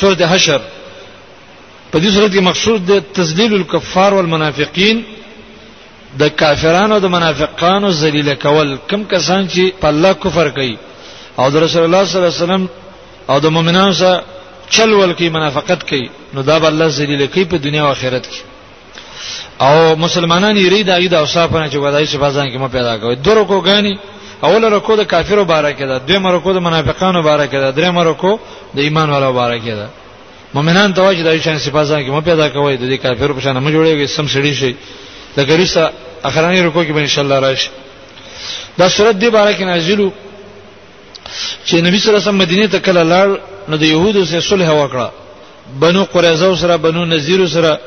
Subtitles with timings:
[0.00, 0.60] سورۃ حشر
[1.90, 4.96] په دې سورۃ کې مقصود د تذلیل الکفار والمنافقین
[6.20, 10.76] د کافرانو او د منافقانو ذلیل کول کم کسان چې په الله کفر کوي
[11.40, 12.62] او د رسول الله صلی الله علیه وسلم
[13.30, 14.22] او د مؤمنانو سره
[14.74, 18.24] چل ول کوي منافقت کوي نو دا به الله ذلیل کوي په دنیا او آخرت
[18.32, 18.40] کې
[19.64, 19.74] او
[20.04, 22.94] مسلمانان یې ری دا غي د اوصاف نه چې ودای شي بازان کې ما پیدا
[23.00, 23.94] کوي درو کو غاني
[24.44, 28.38] اول رکو د کافرو بارکه ده دویم رکو د منافقانو بارکه ده دریم رکو
[28.76, 29.88] د ایمان والو بارکه ده
[30.54, 33.70] مؤمنان ته واجب دی چې سپازان کې مو پیدا کوي د کافرو په شان مو
[33.70, 34.74] جوړیږي سم سړي شي
[35.36, 35.90] د ګریسا
[36.24, 37.70] اخرانی رکو کې به ان شاء الله راشي
[38.78, 40.10] دا سورته دی بارکه نازلو
[41.66, 43.28] چې نبی صلی الله علیه وسلم مدینه ته کله لاړ
[43.68, 45.08] نو د يهودو سره صلح وکړه
[45.80, 47.78] بنو قریظه سره بنو نذیر سره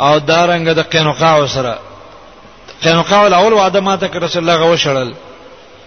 [0.00, 1.78] او دارنګ د قینقاع سره
[2.82, 5.12] قینقاع الاول وعده ماته رسول الله غوښړل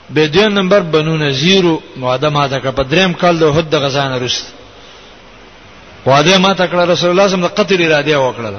[0.09, 4.45] به دې نمبر بنو نذیر ماده ماده کا په دریم کال د هد غزان رست
[6.05, 8.53] واده ما تکړه رسول الله صم د قتل اراده وکړه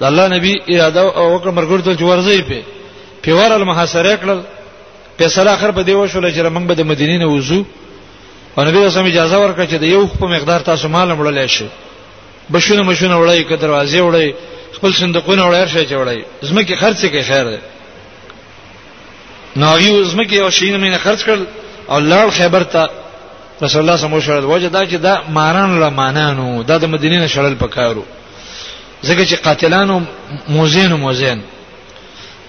[0.00, 2.58] د الله نبی اراده وکړه مرګ ته ورځي په
[3.22, 4.40] پیور المحاصره کړل
[5.18, 7.60] په سره اخر په دی وشول چې موږ به د مدینې نه وځو
[8.58, 11.66] او نبی رسول اجازه ورکړه چې د یو په مقدار تاسو مال مړل شي
[12.52, 14.28] بشونه مشونه وړي ک دروازې وړي
[14.76, 17.60] خپل صندوقونه وړي هر شي وړي زمکه خرڅ کې خیر ده
[19.56, 21.38] ناغي وزمکه او شین مینه خرج کړ
[21.88, 22.82] او لړ خیبر ته
[23.62, 26.84] رسول الله صلی الله علیه وسلم وجه دا چې دا ماران له مانانو دا د
[26.84, 28.04] مدینې نه شړل پکارو
[29.04, 30.00] ځکه چې قاتلانو
[30.48, 31.42] موزین او موزین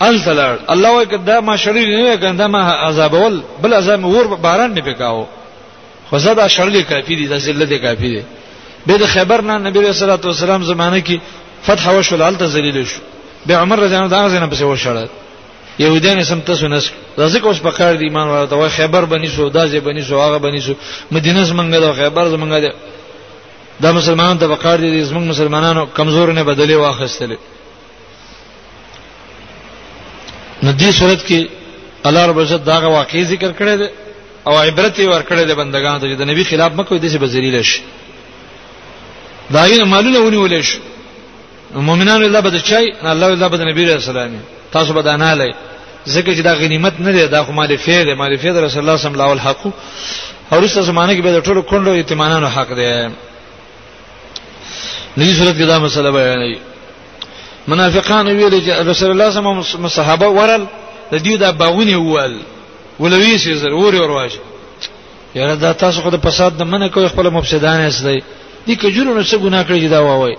[0.02, 4.74] الفلر الله وکړه دا ما شړل نه کنه دا ما عذابول بل عذاب ور باران
[4.74, 5.26] نه پکاو
[6.10, 8.24] خو زدا شړل کافی دي د ذلت کافی دي
[8.88, 11.18] به د خیبر نه نبی رسول الله صلی الله علیه وسلم زمانه کې
[11.64, 13.00] فتح وشول الته ذلیل شو
[13.46, 15.08] به عمر رضی الله عنه دا ځنه پسې وشړل
[15.84, 16.86] يهوديان سم تاسو نس
[17.24, 20.60] رزق اوس پکار دي ایمان ورته وای خیبر بني سو دازې بني سو هغه بني
[20.68, 20.74] سو
[21.12, 22.72] مدینه زمنګ دا خیبر زمنګ دا
[23.84, 27.32] دا مسلمانانو ته پکار دي زمنګ مسلمانانو کمزور نه بدلې واخستل
[30.64, 31.40] نو دې صورت کې
[32.08, 33.88] الله رب عزت دا واقع ذکر کړی دی
[34.48, 37.58] او عبرت ور کړی دی بندگانو ته چې د نبی خلاف مکوې دې څه بذلیل
[37.72, 37.82] شي
[39.56, 40.80] دا یې معلومه ونیول شي
[41.90, 44.40] مؤمنانو الله بده چای الله الله بده نبی رسول الله
[44.72, 45.54] تاسو به دانا لای
[46.08, 48.98] ځکه چې دا غنیمت نه دی دا خو مال فی دی مال فی رسول الله
[48.98, 49.74] صلی الله علیه حق
[50.54, 53.08] او رسول زمانه کې به د ټولو کندو یتیمانانو حق دی
[55.18, 56.58] لږی صورت کې دا مسله بیانې
[57.68, 60.66] منافقان ویل چې رسول الله صلی الله علیه وسلم صحابه ورل
[61.12, 62.40] د دې د باغونی ول
[63.00, 64.40] ولوی شي ضرور ورواشه
[65.36, 68.24] یاره دا تاسو خو د فساد د منه کوي خپل مفسدان اسدی
[68.70, 70.38] دې کجورو نه څه ګناه کړی دا وای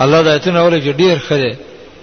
[0.00, 1.56] الله دا ایتونه اوري چې ډیر خره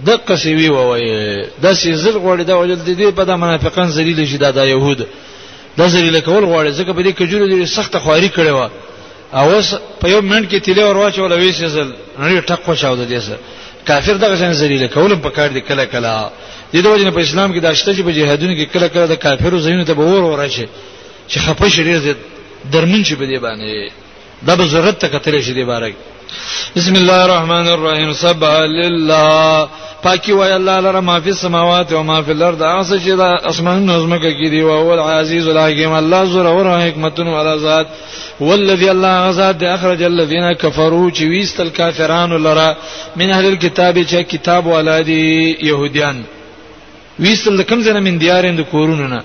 [0.05, 4.25] د قشوی ووي د سې زل غوړي دا وجل د دې په د منافقان ذلیل
[4.27, 4.99] شي دا د يهود
[5.77, 8.67] د ذلیل کول غوړي ځکه په دې کجوري دې سخت خواري کړي وا
[9.37, 9.67] او اوس
[10.01, 11.89] په یو منټ کې تیلې ورواچول وې سې زل
[12.21, 13.39] نړۍ ټک وشاو د دې سره
[13.89, 16.13] کافر دغه ځان ذلیل کول په کار دي کله کله
[16.73, 19.15] د دې وجنه په اسلام کې د اشته چې په جهادونو کې کله کله د
[19.25, 20.67] کافرو زینو ته به ور ورشي
[21.29, 21.99] چې خپه شریر
[22.73, 23.91] درمن شي په دې باندې
[24.45, 25.95] دا به ضرورت ته کتل شي دې بارک
[26.77, 29.67] بسم الله الرحمن الرحيم سبح لله
[30.03, 33.11] پاکی وای الله لره ما فی السماوات و ما فی الارض اوس چې
[33.51, 37.87] اسمان نظم کی دی او هو العزیز الحکیم الله زره او و ولا ذات
[38.39, 42.75] والذي الله غزاد اخرج الذين كفروا چې ویستل کافرانو لرا
[43.15, 46.23] من اهل الكتاب چی کتاب و ولادي يهوديان
[47.19, 49.21] ویستل کوم ځنه من دیارین دی کورونه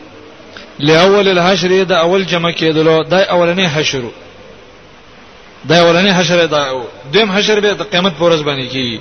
[0.80, 4.12] لی اول الحشر دا اول جمع کېدلو دا اولنی حشرو
[5.70, 9.00] دا ورنه حشر دا دیم حشر به د قیامت پر ورځ باندې کی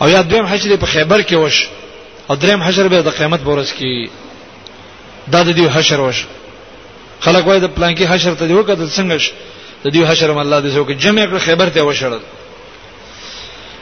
[0.00, 1.66] او یا دیم حشر په خیبر کې وش
[2.30, 4.10] او دریم حشر به د قیامت پر ورځ کی
[5.32, 6.26] دا د دې حشر وش
[7.20, 9.30] خلک وای د پلانکی حشر ته دی وکړه څنګه ش
[9.84, 12.20] د دې حشر م الله دې سو کې جمع کړ خیبر ته وشړل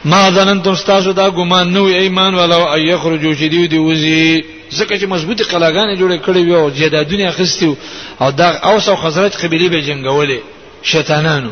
[0.05, 5.43] ما ظننتم استاسو دا ګمان نو ایمان ولو اي يخرجوا جديد وزي زکه چې مضبوطی
[5.43, 7.75] قلاګانې جوړې کړې وي او جدادونه اخستیو
[8.21, 10.39] او دا اوس او خزرج قبيله به جنگولې
[10.83, 11.49] شیطانانو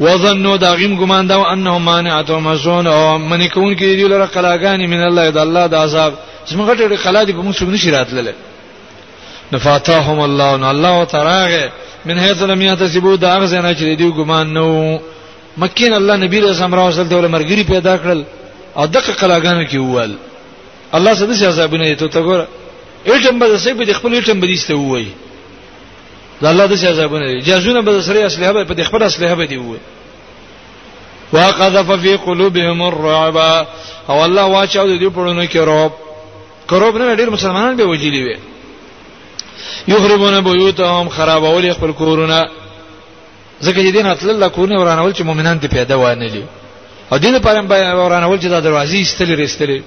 [0.00, 5.02] وظنوا داغم ګمان دا انهم مانعتهم مزون او منی کون کې دی لره قلاګانی من
[5.02, 6.12] الله د الله د عذاب
[6.46, 8.34] چې موږ ته قلا دی په موږ څنګه شي راتلله
[9.52, 11.68] نفاتهم الله ان الله تعالی
[12.04, 14.98] من هیڅ لم یتسبو دا هغه نه چې دی ګمان نو
[15.56, 18.20] مکین الله نبی رسول الله صلی الله علیه مرګری پیدا کړل
[18.76, 20.12] او دغه قلاګانو کې ووال
[20.94, 22.46] الله سدس عذابونه ته ته ګوره
[23.12, 25.08] ایټم به سې په خپل ایټم به دیسته وایي
[26.42, 29.56] دا الله د عذابونه دي جازونه به سره اصله به په خپل اصله به دی
[29.56, 29.78] وي
[31.32, 33.36] واقذف في قلوبهم الرعب
[34.10, 35.92] او الله واچاو دي پړونه کې رعب
[36.68, 38.36] کروب نه ډیر مسلمانان به وجلی وي
[39.88, 42.44] یخربون بیوتهم خرابول خپل کورونه
[43.62, 46.42] ځکه چې دین اتل الله کورونه ورانول چې مؤمنان دې پیدا وانه دي
[47.12, 49.82] او دې لپاره هم ورانول چې دا دروازې استلې رستلې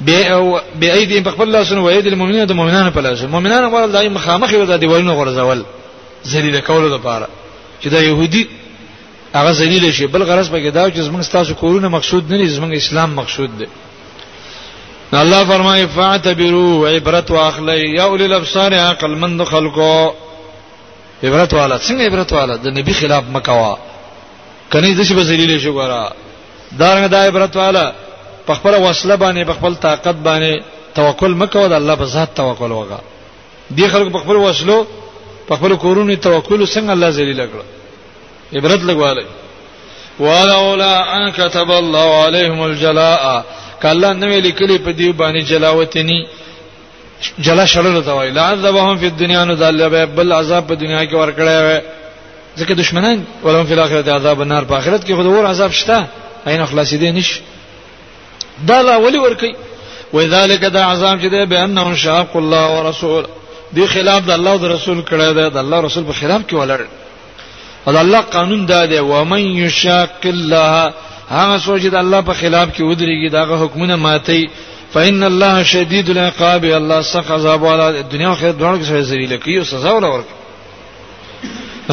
[0.00, 0.62] به
[0.94, 4.52] ايدي په خپل لاسونو او ايدي المؤمنين د مؤمنانو په لاسونو مؤمنانو غوړل دای مخامخ
[4.52, 5.64] یو د دیوالونو غورځول
[6.26, 7.28] ذلیل کولو لپاره
[7.82, 8.46] چې دا يهودي
[9.34, 12.72] هغه ذلیل شي بل غرض پکې دا چې زمونږ تاسو کورونه مقصود نه دي زمونږ
[12.76, 13.66] اسلام مقصود دی
[15.14, 20.10] الله فرمایي فاعتبروا عبرت واخلي يا اولي الابصار عقل مند خلقو
[21.24, 23.78] عبرت والا څنګه عبرت والا د نبی خلاف مکوا
[24.72, 26.12] کني دشي به ذلیل شي ګورا
[26.78, 27.94] دا نه دا عبرت والا
[28.46, 30.52] په خپل وسله باندې په خپل طاقت باندې
[30.94, 33.00] توکل مکو د الله په ذات توکل وکړه
[33.70, 34.84] دي خلک په خپل وسلو
[35.48, 37.62] په خپل کورونو توکل څنګه الله ذلیل کړ
[38.56, 39.24] عبرت لګواله
[40.20, 43.42] ولولا ان كتب الله عليهم الجلاء
[43.82, 46.20] کله نو لیکلی په دی باندې جلاوتنی
[47.38, 51.80] جلا شړل دا وی لعذبهم فی الدنيا نذلب بل عذاب په دنیا کې ورکړی و
[52.58, 56.06] ځکه دشمنان ولهم فی الاخرته عذاب النار په اخرت کې خود ور عذاب شته
[56.46, 57.40] عین خلاصې دي نش
[58.64, 59.54] دا لا ولی ورکی
[60.14, 63.26] وذالک دا عذاب چې ده به انه شاق الله ورسول
[63.72, 66.52] دی خلاف د الله او د رسول کړه ده د الله رسول په خلاف کې
[66.54, 66.80] ولړ
[67.88, 70.92] او د الله قانون دا دی و من یشاق الله
[71.30, 74.50] هغه سوچ د الله په خلاف کې ودرېږي داغه حکمونه ماتي
[74.94, 79.64] فإن الله شديد العقاب الله سخت عذاب والا دنیا خو دونه کې ذلیل کوي او
[79.64, 80.22] سزا ورکوي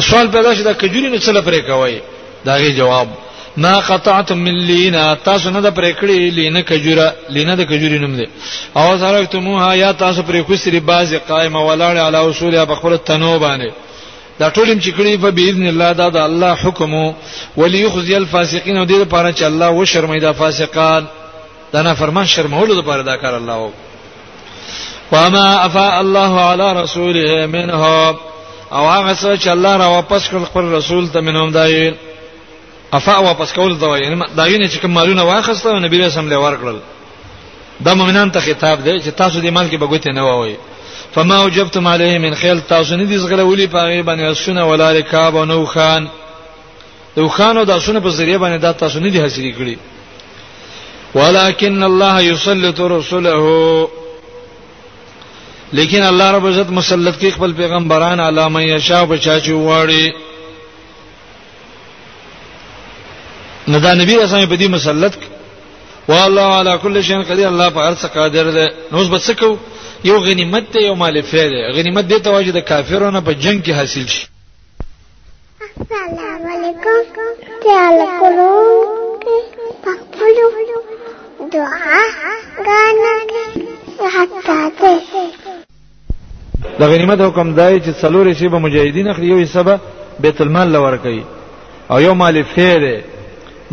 [0.00, 2.00] سوال پیدا شي دا کجوري نه څه لپاره کوي
[2.44, 3.08] داغه جواب
[3.56, 8.28] ما قطعتم من لینا تاسو نه د پرېکړې لینا کجوره لینا د کجوري نوم دی
[8.76, 13.70] او زرفتموها یا تاسو پرې کوسري باز قائمه ولاړ علی اصولها بخبر تنو باندې
[14.40, 17.12] دا ټولم چې کړی په باذن الله دا د الله حکم
[17.56, 21.04] وليخزي الفاسقين او دې لپاره چې الله و شرمیدا فاسقان
[21.72, 28.16] دا نه فرمان شرمولو لپاره دا کار الله وکړي وما افاء الله على رسوله منهم
[28.72, 31.94] او هغه څه چې الله را واپس کړ خپل رسول ته منهم دایي
[32.96, 36.76] افا واپس کول دا یعنی دا یعنی چې کوم مالونه واخسته نبی رسول الله ورکړل
[37.84, 40.56] دا مؤمنان ته خطاب دی چې تاسو دې مال کې بغوته نه وایي
[41.14, 45.44] فما وجبتم عليه من خيل تاسو نه دي زغلولي پاغي باندې اسونه ولا رکاب او
[45.44, 46.06] نو خان
[47.16, 49.76] نو خان او داسونه په ذریعہ باندې دا تاسو نه دي حاصل کړی
[51.14, 53.88] ولكن الله يسلط رسله
[55.72, 60.33] لیکن الله رب عزت مسلط کې خپل پیغمبران علامه یشا بچا چوغړي
[63.68, 65.12] نو دا نبی رسول الله په دې مسلط
[66.08, 69.48] والله علی کل شیء قدیر الله په هر څه قادر دی نو اوس بس کو
[70.08, 73.70] یو غنیمت ته یو مال فعل غنیمت دې ته واجب د کافرونو په جنگ کې
[73.78, 74.26] حاصل شي
[75.80, 76.98] السلام علیکم
[77.62, 78.50] تعالی کولو
[79.86, 80.50] پخپلو
[81.56, 82.02] دعا
[82.68, 85.24] غانګه حتا ته
[86.82, 89.68] د غنیمت حکم دای چې څلور شی به مجاهدین اخلي یو حساب
[90.20, 91.24] بیت المال لور کوي
[91.90, 92.84] او یو مال فعل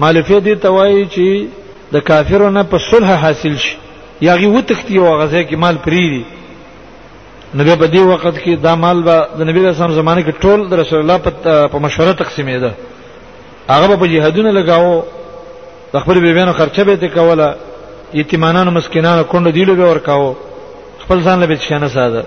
[0.04, 1.28] مالفیه دي توای چې
[1.94, 3.74] د کافرونو په صلح حاصل شي
[4.28, 6.24] یاغي وتختی او غزه کې مال پریری
[7.56, 10.74] نبی په دې وخت کې دا مال به د نبی رسول زمانه کې ټول د
[10.82, 11.18] رسول الله
[11.74, 12.72] په مشوره تقسیمېده
[13.70, 15.04] هغه په جهادونه لگاو
[15.94, 17.56] د خپل بیبيانو خرچه به کوله
[18.20, 20.36] یتیمانانو مسکینانو کونډو دیلو به ورکاو
[21.04, 22.24] خپل ځان له بچیانو ساده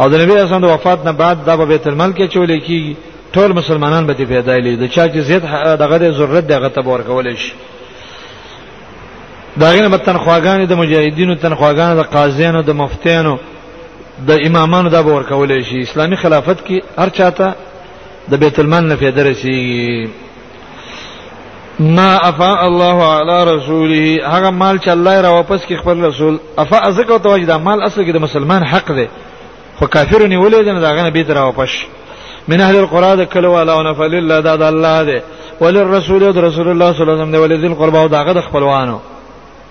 [0.00, 2.94] او د نبی رسول د وفات نه بعد دا په بیت المال کې چولې کیږي
[3.34, 5.42] ټول مسلمانان به دې پیدایلی د چا چې زید
[5.82, 7.52] دغه ضرورت دغه ته ورکول شي
[9.56, 13.38] داغه به تنخواګانې د مجاهدینو تنخواګانې د قاضیانو د مفتیانو
[14.28, 17.54] د امامانو د به ورکول شي اسلامي خلافت کې هر چاته
[18.30, 20.08] د بیت المال نه فایده رسیږي
[21.80, 26.78] ما افا الله علی رسوله هغه مال چې الله را واپس کی خپل رسول افا
[26.78, 29.06] ازکه توجه دا مال اصل کې د مسلمان حق دی
[29.78, 31.86] خو کافر نیولې ده نه داغه به تر واپس شي
[32.50, 35.18] من اهل القرى د کلواله او نفل الله د الله دی
[35.62, 38.98] وللرسول او رسول الله صلی الله علیه وسلم دی ولذي القربا او داغه د خپلوانو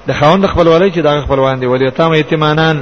[0.08, 2.78] د خوند خپلوالۍ چې داغه خپلوان دی ولې تام یتیمانان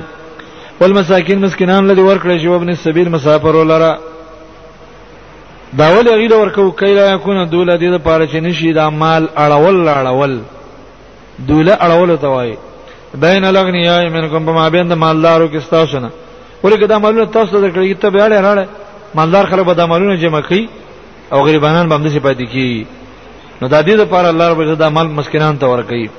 [0.82, 3.94] والمساکین مسکینان لدی ورکړي شو ابن السبیل مسافر ولرا
[5.78, 9.78] دا ول غیله ورکو کایلا یکونه دوله دې د پاره چې نشي د مال اړول
[10.00, 10.32] اړول
[11.50, 12.58] دوله اړول ته وایي
[13.24, 16.10] بین الاغنیاء منکم بما بین د مالدارو کې تاسو نه
[16.66, 18.66] ولګدا مالونه تاسو درکړي ته به اړه راړه
[19.16, 20.70] مالدار خلک به د مالونو جمع کوي
[21.34, 22.86] او غریبانان به هم دې پاتې کی
[23.62, 26.10] نو د دې لپاره الله رب عزت د مال مسکینان ته ورکړي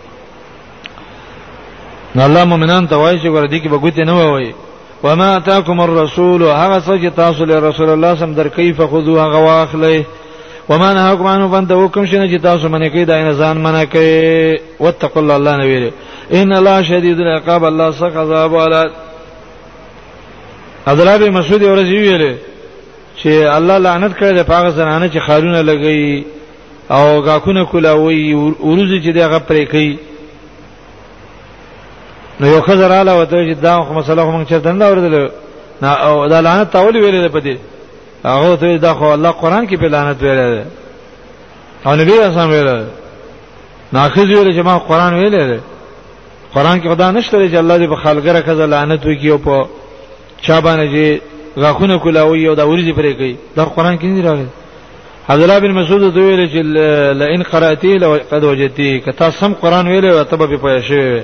[2.15, 4.55] نو الله مؤمنان ته وایي چې ور دي کې بغوت نه وایي
[5.03, 10.05] وما اتاكم الرسول هغه څه چې تاسو له رسول الله سم درکې فخذوه غواخله
[10.69, 14.61] وما نهاكم عنه فانتهوا کوم شنه چې تاسو منې کې دا نه ځان منې کې
[14.81, 15.91] واتقوا الله الله نه ویل
[16.33, 18.85] ان الله شدید العقاب الله سخت عذاب والا
[20.87, 22.37] حضرت مسعود اورځ ویل
[23.23, 26.25] چې الله لعنت کړي د پاغه زنانه چې خارونه لګي
[26.91, 29.99] او غاکونه کولاوي ورځ چې دغه پرې کوي
[32.41, 35.29] نو یو خزراله وته چې دا خو مسله خو موږ چرته نه اوردل
[35.83, 37.57] نه او دا لعنت تاول ویلې په دې
[38.27, 40.65] هغه ته دا خو الله قران کې په لعنت ویلې
[41.87, 42.85] او نبی اسلام ویلې
[43.93, 45.61] ناخذ ویلې چې ما قران ویلې
[46.55, 49.69] قران کې خدا نشته چې الله دې په خلګره کزه لعنت وکي او په
[50.43, 51.21] چا باندې
[51.63, 54.47] غاخونه کولاوي او دا ورځي پرې کوي دا قران کې نه راغلی
[55.29, 56.65] عبد الله بن مسعود دوی ویل چې
[57.19, 61.23] لئن قرأتي لو قد وجدتي کته سم قران ویل او تبه په شوی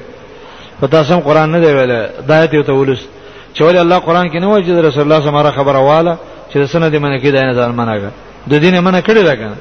[0.81, 1.93] پتا سم قران نه دی ویل
[2.29, 3.09] دایته ته ولست
[3.55, 6.17] چې ولې الله قران کې نه وایي چې رسول الله سماره خبره واله
[6.55, 8.11] چې سنه دې منه کې دای نه ځان مناګه
[8.51, 9.57] د دینه منه کړی راکنه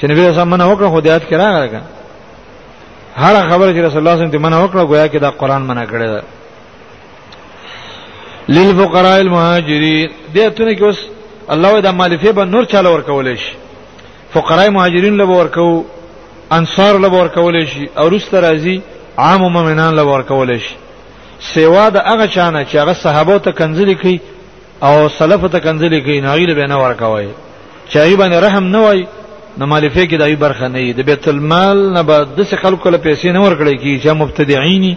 [0.00, 1.82] چې نبی رسول منه وکړه خو دیات کرا راکنه
[3.16, 6.08] هر خبره چې رسول الله سم دې منه وکړه گویا کې دا قران منه کړی
[8.48, 11.00] للفقراء المهاجرين دته کې اوس
[11.50, 13.52] الله دا مالفه به نور چاله ورکول شي
[14.34, 15.84] فقراء مهاجرین له ورکو
[16.52, 18.80] انصار له ورکول شي او رسته راځي
[19.18, 20.74] عام مؤمنان له ورکول شي
[21.54, 24.20] سیوا د هغه چانه چې هغه صحابه ته کنځلي کوي
[24.82, 27.28] او سلف ته کنځلي کوي نه غیله به نه ورکوي
[27.92, 29.06] چې ای باندې رحم نه وای
[29.58, 32.98] نو مالفه کې دای برخه نه دی د بیت المال نه به د خلکو له
[32.98, 34.96] پیسې نه ورکړي کی چې مبتدعين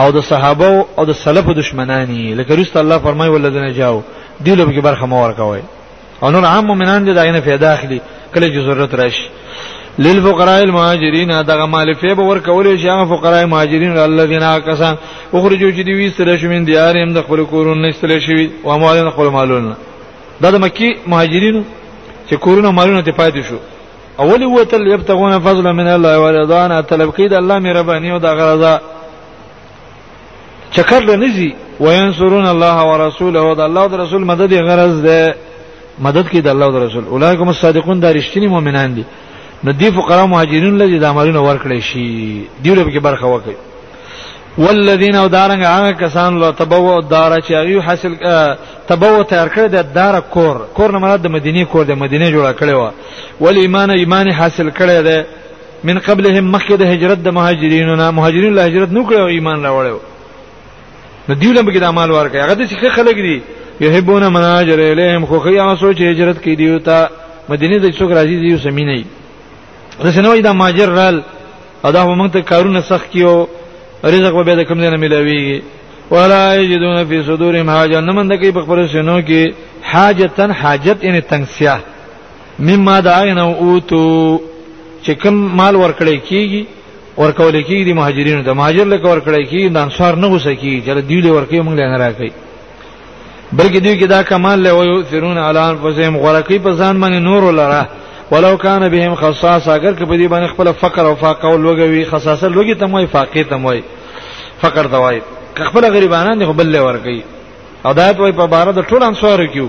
[0.00, 4.00] او د صحابه او د سلف دشمنانی لکه رسول الله فرمایي ولذین جاءوا
[4.44, 5.62] دی له به برخه مور کوي
[6.22, 8.00] او نور عام مؤمنان دي داینه په داخلي
[8.34, 9.26] کله چې ضرورت راشي
[9.98, 14.94] للفقراء المهاجرين دغه مالفه به ورکول شي هغه فقراء مهاجرین الذين کسان
[15.32, 19.28] اخرجوا چې دی وستل شو من دیارهم د خپل کورونو نستل شي او اموالهم خپل
[19.28, 19.76] مالونه
[20.42, 21.62] دا د مکی مهاجرینو
[22.30, 23.56] چې کورونه مالونه ته پاتې شو
[24.18, 28.74] اولی وتل یبتغون فضلا من الله ورضانا طلب کید الله مې ربانی او د غرضا
[30.76, 31.50] چکر لنزي
[31.84, 35.20] وينصرون الله ورسوله دا الله او رسول مدد یې غرض ده
[36.06, 39.04] مدد کې د الله او رسول اولایکم الصادقون دا رښتینی مؤمنان دي
[39.64, 42.08] نو دی فقرا مهاجرین لږ د امرونو ورکړي شي
[42.64, 43.56] دیوله کې برخه وکړي
[44.58, 48.12] والذین او دارنګ هغه کسان لو تبو دار چې هغه حاصل
[48.88, 52.46] تبو تیار کړی د دار کور کور نه مراد د مدینه کور د مدینه جوړ
[52.60, 52.82] کړی و
[53.42, 55.18] ول ایمان ایمان حاصل کړی دی
[55.88, 60.00] من قبلهم مخکې د هجرت د مهاجرینو نه مهاجرین له هجرت نو کړو ایمان راوړیو
[61.28, 63.36] نو دیو لمبه کې د اعمال ورکړي هغه د څه خلک دي
[63.84, 66.96] یحبون مناجر الیهم خو خیا ما سوچ هجرت کې دیو ته
[67.52, 68.96] مدینه د څوک راځي دیو سمینه
[70.04, 71.16] رسنوي دا ماجر رال
[71.88, 73.34] ادا موږ ته کارونه سخت کیو
[74.12, 75.58] رزق به د کوم ځای نه ملويږي
[76.14, 79.42] ولا یجدون فی صدورهم حاجه نمند کی په خپل شنو کې
[79.90, 81.74] حاجتن حاجت یعنی تنگسیا
[82.66, 84.04] مما دعینو اوتو
[85.04, 86.62] چې کوم مال ورکړی کیږي
[87.18, 90.98] ورکول کی دي مهاجرینو د مهاجر لکه ورکړی کی د انصار نه غوسه کی چې
[91.08, 92.30] دی له ورکی موږ له نه راکې
[93.58, 97.52] بلکې دوی کې دا کمال له وي ثرون علی انفسهم غرقی په ځان باندې نور
[97.60, 97.86] لره
[98.30, 102.08] ولو کان بهم خصاص اگر کې په دې باندې خپل فقر او فاقه او لوګوي
[102.10, 103.82] خصاصه لوګي تم وای فاقه تم وای
[104.62, 105.20] فقر دوای
[105.58, 107.22] خپل غریبانان نه بل له ورکی
[107.86, 109.66] او دا په بار د ټول انصار کیو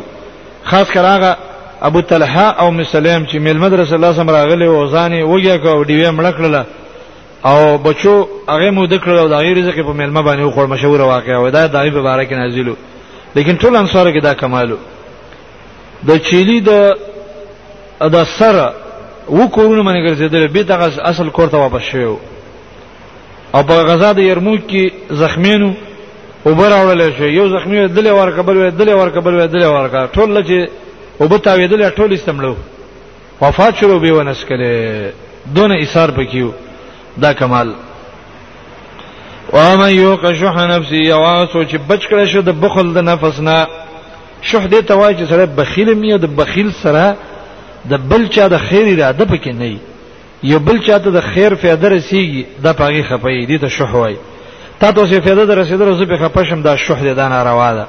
[0.63, 1.37] خاص کر هغه
[1.81, 6.09] ابو طلحه او مسلم چې مل مدرسه الله سم راغلی او ځانې وګیا کو دیوې
[6.17, 6.85] مړکړه
[7.45, 8.13] او بچو
[8.53, 11.67] هغه مو د کړو د غیر رزق په ملما باندې خور مشهور واقع و دا
[11.67, 12.75] دای په باره کې نازلو
[13.35, 14.77] لیکن ټول انصار کې دا کمالو
[16.07, 16.71] د چيلي د
[18.01, 18.73] ادا سره
[19.29, 22.17] و کورونه باندې ګرځیدل به دغه اصل کور ته واپس شو
[23.53, 24.83] او په غزا د یرموک کې
[25.21, 25.71] زخمینو
[26.45, 30.49] وبر اورل شو یو زخمی دلی ور قبل دلی ور قبل دلی ور ټول لچ
[31.19, 32.55] وبتا ویدل ټول استمړو
[33.41, 34.65] وفات شروع به ونس کړي
[35.55, 36.64] دون ایثار پکې
[37.22, 37.74] دا کمال
[39.53, 43.65] ومن یوق شح نفسه او سوچ بچ کړه شو د بخل د نفس نه
[44.41, 47.15] شح دې توای چې سره بخیل مې د بخیل سره
[47.89, 49.77] د بل چا د خیر اراده پکې نه
[50.43, 54.15] یو بل چا ته د خیر فایده رسیږي دا پاغي خپې دي ته شح وای
[54.79, 57.86] تا ته څه فایده درسیدل زه په خپشم دا شح دې دا ناروا ده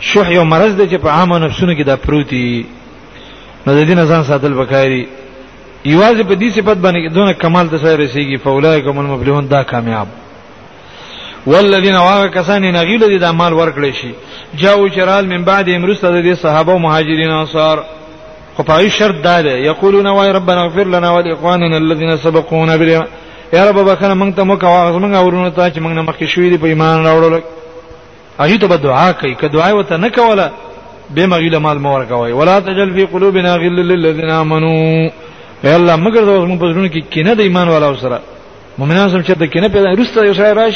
[0.00, 2.66] شح یو مرض دی چې په عامه نفسونو کې دا پروت دی
[3.66, 5.21] نو د دې نه ځان ساتل وکړي
[5.84, 10.06] یواز په دې صفت باندې دونه کمال ته سره رسیږي فولایکم المفلحون دا کامیاب
[11.46, 14.10] والذین واغ کسان نه غیله دي د مال ورکړي شي
[14.62, 17.78] جاو چرال من بعد امرسته د صحابه او مهاجرین انصار
[18.56, 22.90] خو په شرط دا ده یقولون وای ربنا اغفر لنا ولاخواننا الذين سبقونا بال
[23.52, 26.38] یا رب بکنه موږ ته موږ واغ موږ اورونه ته چې موږ نه مخکې شوې
[26.50, 27.40] دي په ایمان راوړل
[28.40, 30.50] اږي ته دعا کوي که دعا وته نه کوله
[31.14, 35.10] به مغیله مال مور کوي ولا تجل فی قلوبنا غل للذین آمنوا
[35.64, 38.18] اے الله مگر دا موږ په ژوند کې کینه د ایمان والا سره
[38.78, 40.74] مؤمنان سم چې د کینه پیدا رسته یو شای راش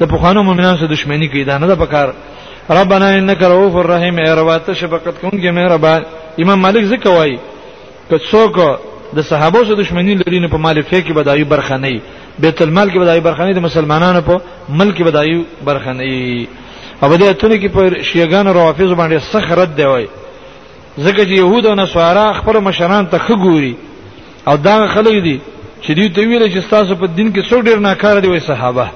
[0.00, 2.08] د پخوانو مؤمنان سره دښمنی کوي دا نه د پکار
[2.78, 6.00] ربنا انک رؤوف الرحیم ای رب ته شفقت کوونکی مهربان
[6.42, 7.38] امام مالک ذکر وای
[8.10, 8.54] که څوک
[9.16, 12.00] د صحابه سره دښمنی لري نه په مال فقه کې بدایي برخه نه
[12.38, 16.46] بیت المال کې بدایي برخه نه د مسلمانانو په ملک کې بدایي برخه نه
[17.02, 20.06] او د اتنه کې په شیعاګان او روافض باندې سخت رد دی وای
[20.98, 23.74] ځکه چې يهود او نصارا خپل مشران ته خګوري
[24.48, 25.36] او دا خلک دي
[25.82, 28.86] چې دوی ته ویل چې تاسو په دین کې څو ډیر ناکار دي وای صحابه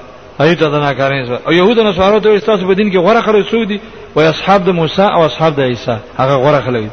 [0.41, 2.97] هغه ته دا ناکار نه او يهودو نه سوارو ته وای تاسو په دین کې
[3.05, 3.79] غوړه خلک څو دي
[4.15, 6.93] وای اصحاب د موسی او اصحاب د عیسی هغه غوړه خلک دي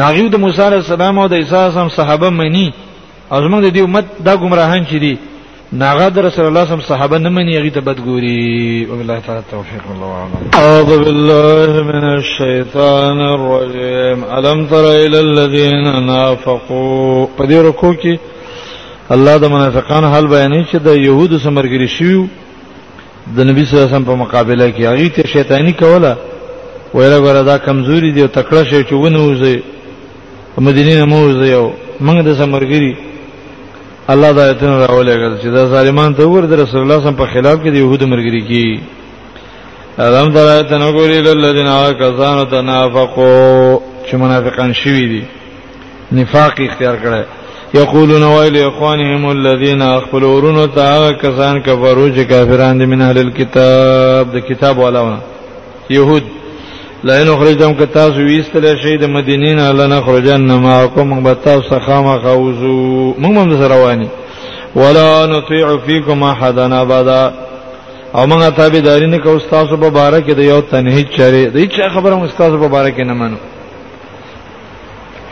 [0.00, 2.68] ناغیو د موسی علی السلام او د عیسی سم صحابه مانی
[3.32, 5.14] او زمونږ د دې امت دا گمراهان چې دي
[5.72, 9.82] ناغه در رسول الله صم صحابه نه مني هغه ته بدګوري او الله تعالی توفیق
[9.90, 17.94] الله اعلم اعوذ بالله من الشیطان الرجیم الم تر الى الذين نافقوا په دې رکو
[17.94, 18.18] کې
[19.10, 22.26] الله د منافقان حال بیانې چې د يهودو سمرګری شیو
[23.36, 26.16] د نبی صلی الله علیه وسلم په مقابله کې هغه ته شیطانی کوله
[26.94, 29.60] ویره غره دا کمزوري دی او تکړه شي چې ونه وځي
[30.56, 33.09] په مدینه نه مو وځي او موږ د سمرګری
[34.10, 37.58] الله دا ایتونه راولېګل چې دا ظالمان ته ور در رسول الله سم په خلاف
[37.64, 38.80] کې د يهود مرګري کی
[39.98, 41.68] ادم تر ایتونه ګوري للذین
[42.00, 43.78] کسانو تنافقوا
[44.10, 45.22] چې منافقان شوي دي
[46.12, 47.22] نفاق اختیار کړي
[47.74, 54.36] یقولون ویل اخوانهم الذين اخبرون تا کسان کفرو چې کافران دي من اهل الكتاب د
[54.48, 55.18] کتاب والاونه
[55.90, 56.22] يهود
[57.08, 63.14] لئن اخرجتم کتا سو ویستل شی د مدینین لنا خرجن ما کوم بتا سخام خوزو
[63.18, 64.08] موږ هم سره وانی
[64.76, 67.32] ولا نطيع فيكم احدا ابدا
[68.14, 71.56] او موږ ته به دارین کو استاد په باره کې د یو تنهی چره د
[71.56, 73.36] هیڅ خبره موږ استاد په باره کې نه منو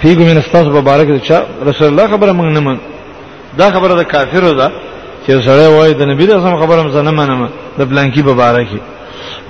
[0.03, 1.35] فيكم من استاد په باره کې چې
[1.67, 2.79] رسول الله خبره موږ نه منو
[3.59, 4.71] دا خبره د کافرو ده
[5.27, 7.49] چې سره وای د نبی رسول خبره موږ نه منو
[7.79, 8.81] د بلانکی په باره کې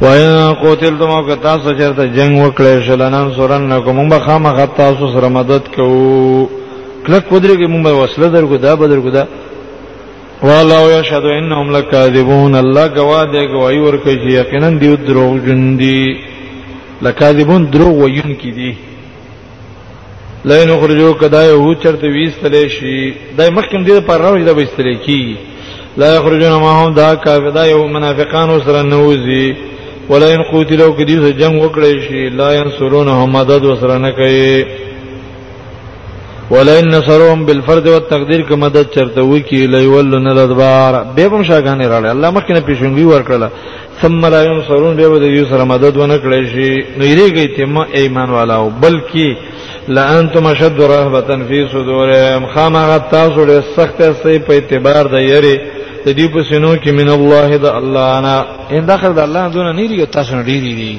[0.01, 5.63] وَإِن قُتِلْتُمْ أَوْ تَاسُ چرته جنگ وکړې شلنان سورنکم موږ به خامخ تاسو سره مدد
[5.77, 6.49] کوو
[7.07, 9.25] کله قدرت موږ به وسله درکو دا بدر کو دا
[10.43, 16.13] والله یشهد انهم لکاذبون الله گواه دی گواہی ورکړي چې یقینا دی دروغ جن دی
[17.03, 18.73] لکاذبون دروغ وین کی دی
[20.45, 25.37] لئن خرجو کدا یو چرته ویستلې شي دای مخکم دی پر راوځي دا ویستلې کی
[25.97, 29.77] لا یخرجون ما هم دا کافدا یو منافقان سره نوځي
[30.11, 34.65] ولئن قتلوا کدی سره جنگ وکړي شي لا ينصرونهم مدد وسره نه کوي
[36.51, 42.31] ولئن نصرهم بالفرد والتقدير که مدد چرته وکي ليولن الادبار به هم شاګانې راړي الله
[42.31, 43.49] مخکنه پیشنګي ورکړه
[44.03, 47.87] ثم لا ينصرون به د یو سره مدد ونه کړی شي نو یریږي ته ما
[47.95, 49.37] ایمان والاو بلکې
[49.89, 55.57] لانتم شد رهبه فی صدورهم خامغه تاسو ډېر سخت سي په اعتبار د یری
[56.05, 58.35] تدی په سينو کې من الله د الله انا
[58.71, 60.95] ان داخل د الله دونه نه لري تاسو نه لري دي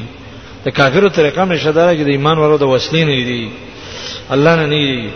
[0.66, 3.46] د کافرو طریقه مشه دره چې د ایمان ورو د وسلې نه دي
[4.34, 5.08] الله نه نه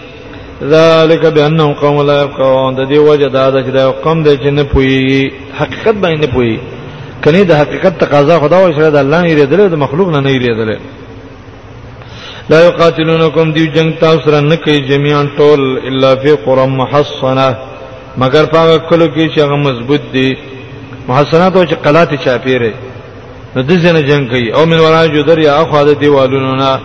[0.74, 4.48] ذالک بانهم قوم لا يفقهون د دې وجه دا ده چې دا قوم دې چې
[4.58, 6.60] نه پوي حقیقت باندې پوي
[7.26, 10.30] کني د حقیقت تقاضا خدا او شرع د الله نه لري د مخلوق نه نه
[10.38, 10.78] لري
[12.52, 17.56] لا يقاتلونكم دي جنگ تاسو نه کوي جميعا ټول الا فی قرى محصنه
[18.22, 20.28] مگر پاغه کلو کې چې هغه مضبوط دي
[21.08, 22.72] محسنات او چې قلات چاپیره
[23.56, 26.80] نو د ځنه جنگ کوي او من ورای جو دریا اخو د دیوالونو نه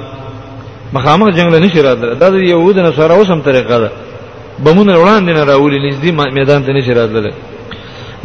[0.97, 3.91] مخامخ جنگ نه شي راتله دا د يهود نه سره اوسم طریقه ده
[4.65, 7.33] بمونه وړاندې نه راولي نږدې میدان ته نه شي راتله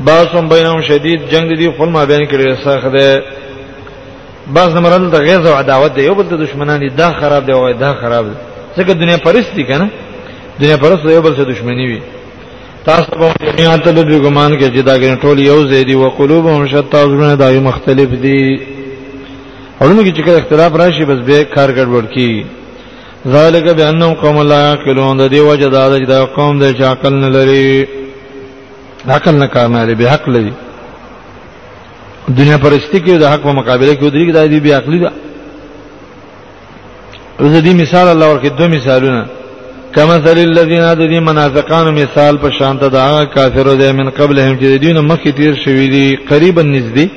[0.05, 3.05] باسم بینهم شدید جنگ دی خپل ما بین کړي سخت ده
[4.55, 7.71] بعض نمرل د غیظ او عداوت دی یو بل د دشمنانی دا خراب دی او
[7.73, 8.35] دا خراب دی
[8.77, 9.87] ځکه دنیا پرستی کنه
[10.61, 11.99] دنیا پرست یو بل سره دشمنی وي
[12.85, 16.09] تاسو به جميعا ته به ګمان کې چې دا ګن ټول یو ځای دي او
[16.09, 18.43] قلوبهم شتا زونه دایي مختلف دي
[19.79, 22.45] اورونه کې چې اختلاف راشي بس به کار ګډوډ کی
[23.27, 27.87] ذالک بانهم قوم لا یعقلون د دې وجه دا د قوم د عقل نه لري
[29.15, 30.53] عقل نه کار نه لري به حق لري
[32.37, 35.11] دنیا پرستی کې د حق په مقابله کې ودرې کې د دې به عقلی دا
[37.39, 39.25] زه دې مثال الله ورکړ دوه مثالونه
[39.95, 45.29] کمثل الذين ذي منافقان مثال په شانته دا کافرو ده من قبلهم چې دین مخکې
[45.37, 47.07] تیر شوی دي قریبا نږدې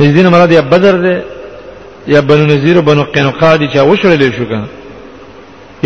[0.00, 1.16] نږدې مراد یا بدر ده
[2.14, 4.64] یا بنو نذیر بنو قینقاع دي چې وشړلې شو کنه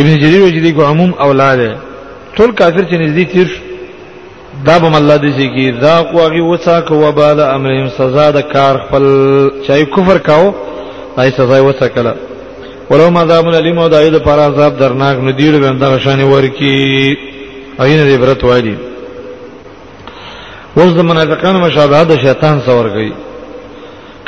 [0.01, 1.61] ابن جرير وجدي کو عموم اولاد
[2.37, 3.63] ټول کافر چې نږدې تیر شو
[4.67, 8.75] دا به الله دې شي کې دا قوغي وسا کو وبال امرهم سزا د کار
[8.85, 9.05] خپل
[9.67, 10.45] چې کفر کاو
[11.17, 12.15] دای سزا وسا کله
[12.93, 16.75] ولو مذاب الیم او دایو د پر عذاب درناک ندیړ بنده شان ورکی
[17.85, 18.75] اينه دې برت وایي
[20.81, 23.13] اوس د منافقان مشابهت د شیطان سور گئی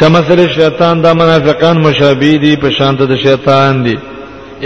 [0.01, 3.97] کما سره شیطان دا منافقان مشابه دي په شانت د شیطان دي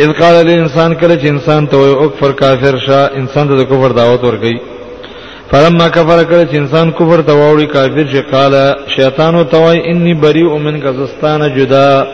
[0.03, 3.63] اذ قال الانسان کله چې انسان ته وي او کفر کافر شه انسان ته د
[3.71, 4.55] کفر دعوت ورغی
[5.51, 8.55] فلما کفر کله چې انسان کفر ته ووري کافر شه قال
[8.97, 12.07] شیطان او توي اني بریء منک زستانه جدا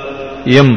[0.46, 0.70] يم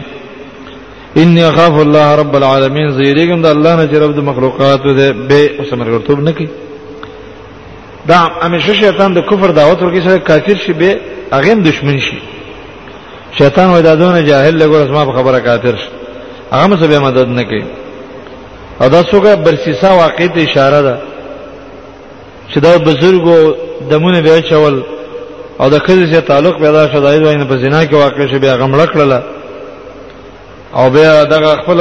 [1.22, 5.40] انی اخاف الله رب العالمین زیریګم د الله نه چې رب د مخلوقات ده به
[5.60, 6.48] اوسمر ګرتوب نه کی
[8.08, 10.90] دا همیشه شیطان د کفر دعوت ورکی سره کافر شي به
[11.36, 12.18] هغه دشمن شي
[13.40, 15.88] شیطان وای دا دونه جاهل لګور اسما په خبره کافر شي
[16.52, 17.64] هغه مې به مدد نه کوي
[18.82, 20.96] او دا څوک برسیسا واقع ته اشاره ده
[22.52, 23.38] چې دا بزرګو
[23.90, 24.76] دمونه به چول
[25.62, 28.48] او د کله چې تعلق پیدا شو دایو نه په زنا کې واقع شي به
[28.54, 29.12] هغه مړ کړل
[30.76, 31.80] او بیا دغه خپل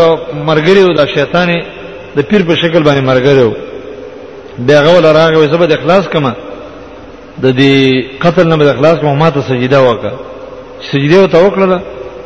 [0.49, 1.49] مرګړي او د شیطان
[2.17, 3.49] د پیر په شکل باندې مرګړي
[4.67, 6.33] بیا غول راغی وسبه د اخلاص کما
[7.43, 7.75] د دې
[8.25, 10.13] قتل نه د اخلاص کما ماته سجده وکړه
[10.93, 11.71] سجده او توکل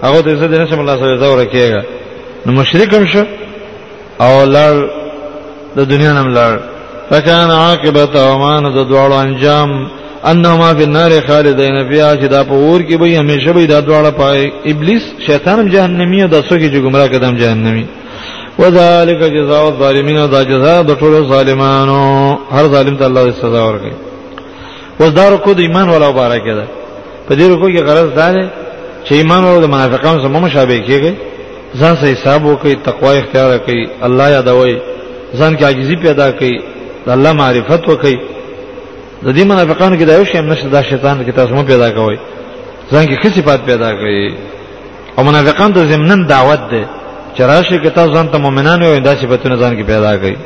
[0.04, 1.82] هغه د عزت نشم الله سره زور کېږي
[2.46, 3.24] نو مشرکم شو
[4.24, 4.74] او لړ
[5.76, 6.52] د دنیا نم لړ
[7.10, 9.70] فکان عاقبته ومان د دوالو انجام
[10.24, 14.10] انما فی النار خالدین فیها چې دا په اور کې به همیشه به دا دواړه
[14.18, 17.84] پای ابلیس شیطانم جهنمی او د څوک چې گمراه کدم جهنمی
[18.58, 23.92] وذالک جزاء الظالمین دا جزاء د ټول ظالمانو هر ظالم ته الله سزا ورکړي
[25.00, 26.64] اوس دا رکو د ایمان ولا مبارکه ده
[27.28, 28.48] په دې رکو کې غرض دا ده
[29.08, 31.12] چې ایمان او د منافقانو سره مشابه کیږي
[31.80, 34.76] ځان سه حساب وکړي تقوا اختیار کړي الله یادوي
[35.38, 36.54] ځان کې عاجزي پیدا کړي
[37.06, 38.16] د الله معرفت وکړي
[39.24, 41.90] د دې منافقانو کې دا یو شی هم نشته دا شیطان کې تاسو مو پیدا
[41.90, 42.18] کوي
[42.92, 44.32] ځان کې څه صفات پیدا کوي
[45.18, 46.84] او منافقان ته زمنن دعوت ده
[47.36, 50.36] چې راشه کې تاسو ځان ته مؤمنان وي دا صفاتونه ځان کې پیدا کوي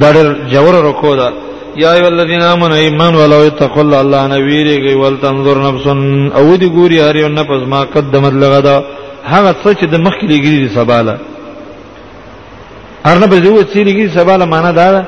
[0.00, 1.32] دا ډېر جوړ رکو ده
[1.76, 5.86] یا ایو الذین آمنوا ایمان ولو اتقوا الله الله نویریږي ولتنظر نفس
[6.38, 8.82] او دی ګوري هر یو نفس ما قدمت لغدا
[9.26, 11.16] هغه څه چې د مخکې لګیږي د سباله
[13.06, 15.04] هر نه به زه وڅېږي سباله معنا دا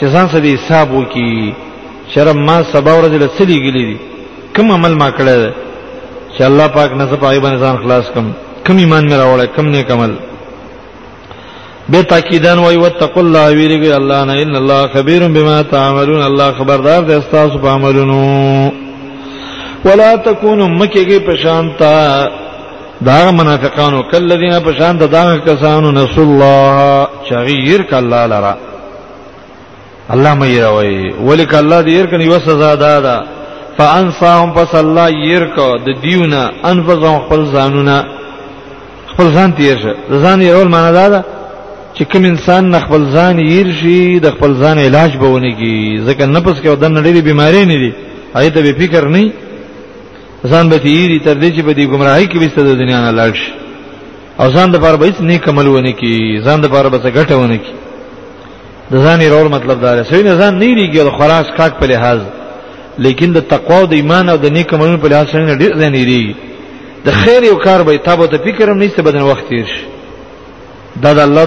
[0.00, 1.54] چې ځان سره حساب وکي
[2.14, 3.96] شرم ما سبا ورځ له سلی غلی دي
[4.54, 5.50] کوم عمل ما کړی دی
[6.34, 8.26] چې الله پاک نه پای باندې ځان خلاص کم
[8.66, 10.12] کوم ایمان مې راوړل کوم نیک عمل
[11.90, 17.00] به تاکیدان وای وتق الله ویریږي الله نه ان الله خبير بما تعملون الله خبردار
[17.08, 18.20] دی تاسو په عملونو
[19.86, 21.92] ولا تکونوا مکیږي پشانتا
[23.06, 28.54] دا منافقانو کله دینه پشانتا دا کسانو نسوا الله چغیر ک الله لرا
[30.12, 33.26] الله مې راوي ولیک الله دې ير کني وسزا دادا
[33.78, 37.96] فانصاهم پس الله ير کو د دیونه انفسهم خپل ځانونه
[39.12, 41.20] خپل ځان تیر شه ځان یې اول معنا دادا
[41.96, 46.22] چې کوم انسان نه خپل ځان ير شي د خپل ځان علاج بونه کی ځکه
[46.26, 47.92] نفس کې ودن لري بيماري نه دي
[48.36, 49.32] هغه ته به فکر نه
[50.50, 53.32] ځان به تیری تر دې چې به دې گمراهي کې وسته د دنیا نه لاړ
[53.40, 53.50] شي
[54.40, 57.10] او ځان د پاره به هیڅ نیک عمل ونه کی ځان د پاره به څه
[57.16, 57.72] ګټه ونه کی
[58.92, 62.20] د ځان ایرور مطلب دا دی سوی ځان نه ریږي د خلاص کاک په لحاظ
[63.04, 65.92] لیکن د تقوا او د ایمان او د نیک عملونو په لحاظ څنګه ډیر ځان
[66.10, 66.34] ریږي
[67.06, 69.80] د خیر یو کار به تابو ته فکر هم نشته بدن وخت تیر شي
[71.04, 71.44] دا د الله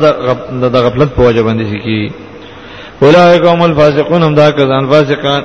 [0.74, 2.00] د غفلت په وجه باندې شي کی
[3.06, 5.44] اولئک هم الفاسقون هم دا کزان فاسقان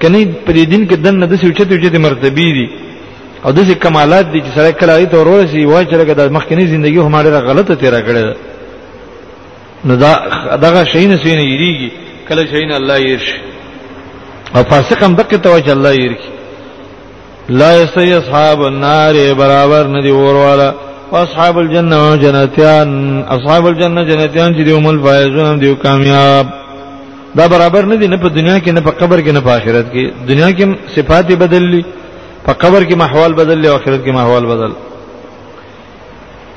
[0.00, 2.68] کني پر دین کې دنه د سوچته چته مرتبه دي
[3.44, 6.64] او د کمالات دي چې سره کله ایت اورول شي وای چې لکه د مخکنی
[6.70, 8.36] ژوندۍ هم ډیره غلطه تیرا کړې ده
[9.86, 10.12] نو دا
[10.64, 11.88] دغه شي نه سینې یریږي
[12.28, 13.26] کله شي نه الله یریش
[14.56, 16.30] او فاسق هم دغه توجه الله یریږي
[17.60, 20.68] لا یسي اصحاب النار برابر ندي ورواله
[21.12, 22.90] واصحاب الجنه جنتیان
[23.36, 26.46] اصحاب الجنه جنتیان چې دیوم الفائزون دیو کامیاب
[27.38, 30.04] دا برابر ندي نه په دنیا کې نه په قبر کې نه په آخرت کې
[30.28, 30.64] دنیا کې
[30.96, 31.82] صفات بدللی
[32.46, 34.72] په قبر کې محوال بدللی او آخرت کې محوال بدل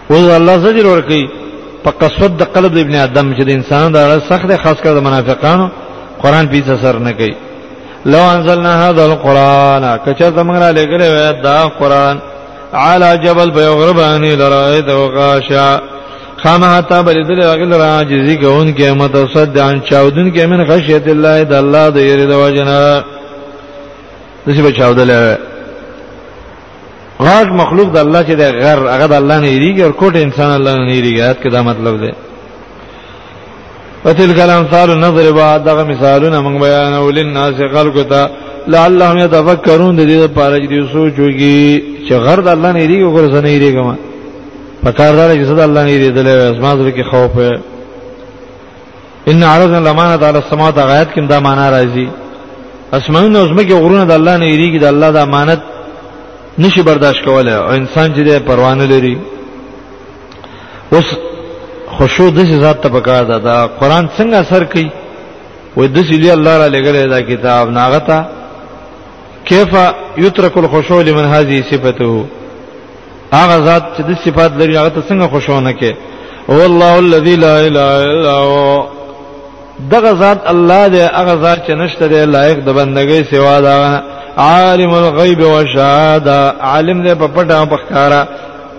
[0.10, 1.24] وز الله زجر ورکی
[1.86, 5.06] تقصد د قلب د ابن ادم چې د انسان د اړه سخت خاص کر د
[5.08, 5.66] منافقانو
[6.22, 7.34] قران پیڅ اثر نه کوي
[8.12, 12.18] لو انزلنا هذا القران کچر د موږ را لګلې وې دا قران
[12.74, 15.80] على جبل بيغرباني لرايته غاشا
[16.44, 21.54] خامه تا بل دې راګل راجزي کوون کې متصدعن چاودن کې من خشیت الله د
[21.54, 22.80] الله د یری د وجنا
[24.48, 25.38] دسی بچاو دلې
[27.26, 30.50] غاټ مخلوق د الله چې د غر هغه د الله نه یریږي او کوټ انسان
[30.58, 32.12] الله نه یریږي دا کدا مطلب دی
[34.06, 38.22] وتل کلام صار نظر بعد دغه مثالونه موږ بیانول للناس خلقو ته
[38.74, 41.66] لعلهم يتفکرون د دې لپاره چې سوچ وکړي
[42.08, 43.96] چې غر د الله نه یریږي او غر نه یریږي ما
[44.84, 47.54] پکاردار چې د الله نه یریدل او اسمان سره کې خوف ہے
[49.30, 52.06] ان عرضنا الامانه على السماء غایت کوم دا معنا راځي
[52.94, 55.62] اسمانونه اوسمه کې غرونه د الله نه یریږي د الله د امانت
[56.60, 59.18] نشي برداشت کوله او انسان چې پروانه لري
[60.94, 61.08] اوس
[61.98, 64.88] خشوع د ذات ته پکار ده دا قران څنګه اثر کوي
[65.78, 68.20] و د سې دی الله را لګلې دا کتاب ناغتا
[69.46, 69.72] کیف
[70.18, 72.26] یترک الخشوع لمن هذه صفته
[73.34, 75.94] هغه ذات چې د صفات لري هغه څنګه خشوع نه کوي
[76.48, 78.88] والله الذي لا اله الا هو
[79.92, 84.02] دغه ذات الله دې هغه ذات چې نشته دې لایق د بندګۍ سوا دا
[84.38, 88.28] عالم الغیب والشهاده عالم دې په پټه په ښکارا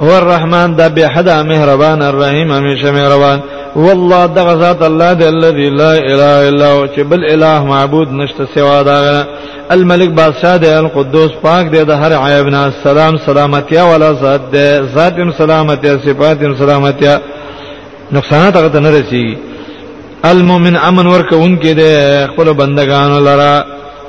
[0.00, 3.40] هو الرحمن دا به حدا مهربان الرحیم همیشه مهربان
[3.76, 8.46] والله دغه ذات الله دې الذي لا اله الا هو چې بل اله معبود نشته
[8.54, 9.24] سوا دا
[9.70, 14.94] الملک بادشاہ دې القدوس پاک دې د هر عیب نه سلام سلامتیا ولا ذات دې
[14.94, 17.20] ذاتم سلامتیا صفاتم سلامتیا
[18.12, 19.55] نقصانات هغه نه رسیږي
[20.24, 21.82] المؤمن امن ورکون کې د
[22.32, 23.54] خپل بندگانو لرا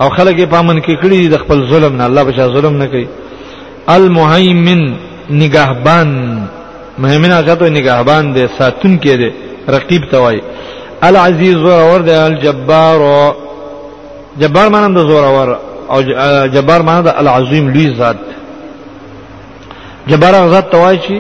[0.01, 3.07] او خلک په امن کې کړي د خپل ظلم نه الله بچا ظلم نه کوي
[3.89, 4.93] المهیمن
[5.29, 6.07] نگهبان
[6.99, 9.29] مهیمن هغه ته نگهبان دی ساتون کې دی
[9.75, 10.39] رقیب توای
[11.01, 12.99] العزیز ور دی الجبار
[14.39, 15.49] جبار معنی د زور ور
[15.91, 15.99] او
[16.55, 18.17] جبار معنی د العظیم لوی ذات
[20.07, 21.13] جبار ذات توای چې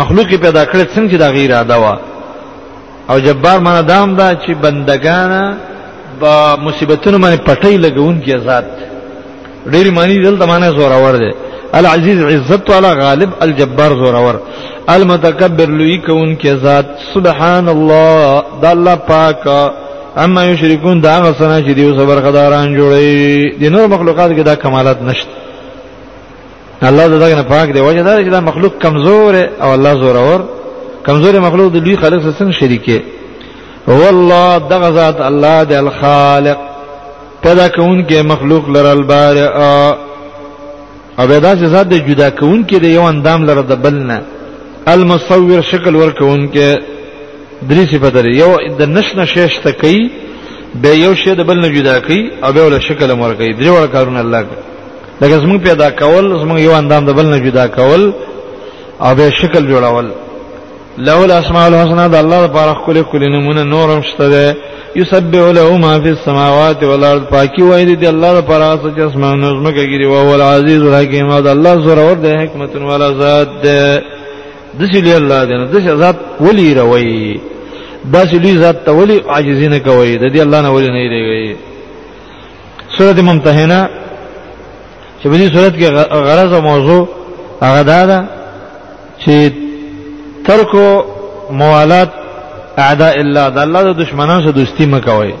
[0.00, 1.96] مخلوق پیدا کړ څنګه چې دا غیر ادا وا
[3.10, 5.30] او جبار معنا دام دا چې بندگان
[6.20, 8.64] با مصیبتونو باندې پټي لګون کې ذات
[9.72, 11.32] ډېر معنی دل دمانه زور اور دي
[11.78, 14.34] العزیز عزت والا غالب الجبار زور اور
[14.94, 18.16] المتکبر لوی کون کې ذات سبحان الله
[18.62, 19.46] د الله پاک
[20.24, 23.18] اما یشرکون دا غسنه چې دیو صبر خداران جوړي
[23.60, 25.30] د نور مخلوقات کې دا کمالات نشته
[26.82, 30.40] الله دغه نه پاک دی وجه دا چې دا مخلوق کمزور او الله زور اور
[31.06, 32.98] کمزور مخلوق د لوی خالق سره څنګه شریکه
[34.02, 36.58] والله دغه ذات الله د الخالق
[37.44, 39.46] پیدا کونکي مخلوق لره البارئ
[41.18, 44.18] او پیدا ذات د جدا کونکي د یو اندام لره د بلنه
[44.92, 46.70] المصور شکل ورکونکي
[47.70, 50.00] درې صفات یو د نشنه شش تکي
[50.82, 53.70] به یو شی د بل نه جدا کوي او به ول شکل امر کوي درې
[53.78, 54.40] ور کارونه الله
[55.20, 58.12] لکه زمون پیدا کول زمون یو اندام د بل نه جدا کول
[59.04, 60.06] او به شکل جوړول
[61.06, 64.44] له الاسماء الحسنى د الله لپاره خپل کل نمونه نورم شته ده
[65.00, 70.04] یسبح له ما فی السماوات والارض پاکی وای دی الله لپاره چې اسمان نظم کوي
[70.06, 74.02] او هو العزیز الحکیم او د الله زور ور ده حکمت ولا ذات ده
[74.80, 77.40] دسی الله ده دسی ذات ولی روي
[78.14, 81.56] دسی لوی ذات ته ولی عاجزین کوي د دې الله نه ولی نه دیږي
[82.98, 83.88] سورۃ ممتحنه
[85.22, 85.84] چې په دې سورۃ کې
[86.14, 87.08] غرض او موضوع
[87.62, 88.24] هغه دا ده
[89.24, 89.50] چې
[90.46, 91.04] ترکو
[91.50, 92.10] موالات
[92.78, 95.32] اعداء الله د الله د دشمنانو سره دوستی مکوئ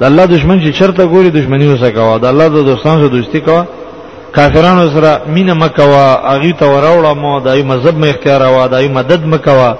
[0.00, 3.40] د الله دشمن چې چرته ګوري دشمنی وسه کوا د الله د دوستانو سره دوستی
[3.40, 3.64] کوا
[4.36, 9.26] کافرانو سره مینه مکوا اغي ته وراوړه مو دای مذهب مې اختیار وا دای مدد
[9.26, 9.76] مکوا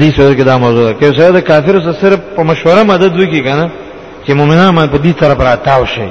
[0.00, 3.20] دې سره کې دا موضوع ده کې سره د کافر سره صرف په مشوره مدد
[3.20, 3.70] وکي کنه
[4.26, 6.08] چې مؤمنان باندې په دې طرف راتاو شي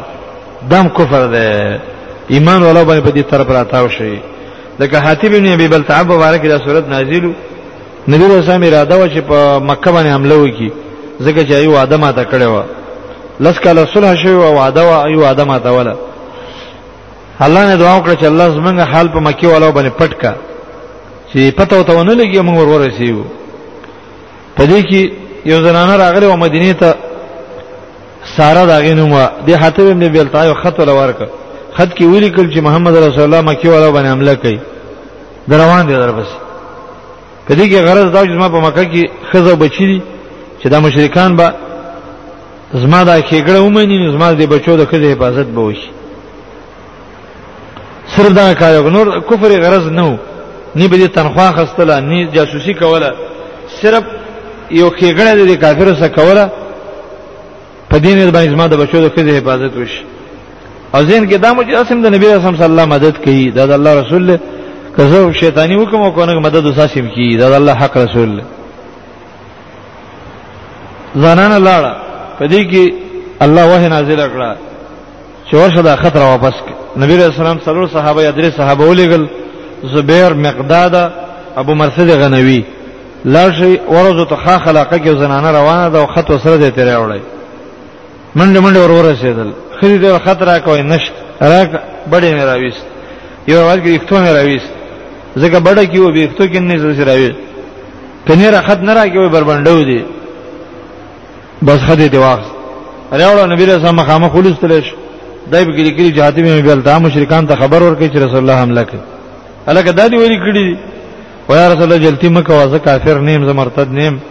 [0.69, 1.79] دم کفر ده
[2.29, 4.17] ایمان ولا باندې په دې طرف راتاو شي
[4.79, 7.31] لکه حاتب ابن ابي بلتعب مبارک دا صورت نازلو
[8.11, 10.69] نبی رسول الله اراده و چې په مکه باندې حمله وکړي
[11.21, 12.63] ځکه چې ایو ادم اته کړي و
[13.39, 15.95] لس کاله صلح شوی او وعده و ایو ادم اته ولا
[17.41, 20.31] الله نه دعا وکړه چې الله زمونږ حال په مکه والو باندې پټکا
[21.33, 23.17] چې پته وته ونه لګي موږ ور ورسیو
[24.57, 25.11] په دې کې
[25.45, 26.95] یو زنانه راغله و مدینه ته
[28.38, 31.27] سارا داغینو ما د حاتب ابن بلتعب خط ولا ورکړه
[31.77, 34.59] خط کې ویلي کړ چې محمد رسول الله مکی والا باندې حمله کوي
[35.49, 36.27] دروان دي در بس
[37.49, 39.99] کدی کې غرض دا چې ما په مکه کې خزه بچی دي
[40.63, 41.47] چې دا مشرکان به
[42.81, 45.89] زما دا کېګړه ومني زما د بچو د خزه حفاظت به وشي
[48.17, 50.17] صرف دا کار نور کفر غرض نه وو
[50.77, 53.11] نی به تنخوا خستله نی جاسوسی کوله
[53.81, 54.03] صرف
[54.79, 56.45] یو کېګړه د کافرو سره کوله
[57.91, 60.03] په دین باندې زما د بچو د خزه حفاظت وشي
[60.95, 63.65] او زین کې دا مو چې اسم د نبی رسول صلی الله مدد کوي دا
[63.65, 64.39] د الله رسول له
[64.97, 68.43] کزو شیطانی وکم او کونه مدد وساسم کی دا د الله حق رسول له
[71.15, 71.91] زنان لاړه
[72.39, 72.93] پدې کې
[73.45, 74.55] الله وه نازل کړه
[75.47, 76.53] چې ورشه دا خطر واپس
[76.97, 79.23] نبی رسول الله صلی الله صحابه یا درې صحابه ولېګل
[79.95, 81.12] زبیر مقداد
[81.58, 82.63] ابو مرثد غنوی
[83.25, 87.21] لاشي ورزو ته خا خلاقه کې زنانه روانه ده او خط وسره دې تیرې وړي
[88.36, 91.13] منډه منډه ور ورسېدل خري دې وخت را کوي نشت
[91.51, 91.59] را
[92.11, 92.83] بڑے مې راويست
[93.49, 94.71] یو ورځ کې یختو مې راويست
[95.41, 97.31] زکه بڑا کې و به یختو کې نه زړه راوي
[98.27, 99.99] کني را خط نه را کې و بربندو دي
[101.65, 102.41] بس خدې دې واخ
[103.19, 104.85] راوړ نبی رسول الله مخامه خلوص تلش
[105.51, 108.55] دای په کې کې جهاتي مې بل دا مشرکان ته خبر ورکړي چې رسول الله
[108.61, 109.01] حمله کوي
[109.69, 110.63] الکه دا دی ویلي کړي
[111.49, 114.21] ویا رسول الله جلتی مکه وازه کافر نیم زمرتد نیم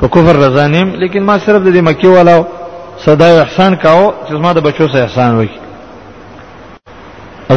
[0.00, 2.42] په کفر رضا نیم لیکن ما صرف د مکی والاو
[3.06, 5.60] صدا احسان کاو چې زما د بچو سره احسان وکړي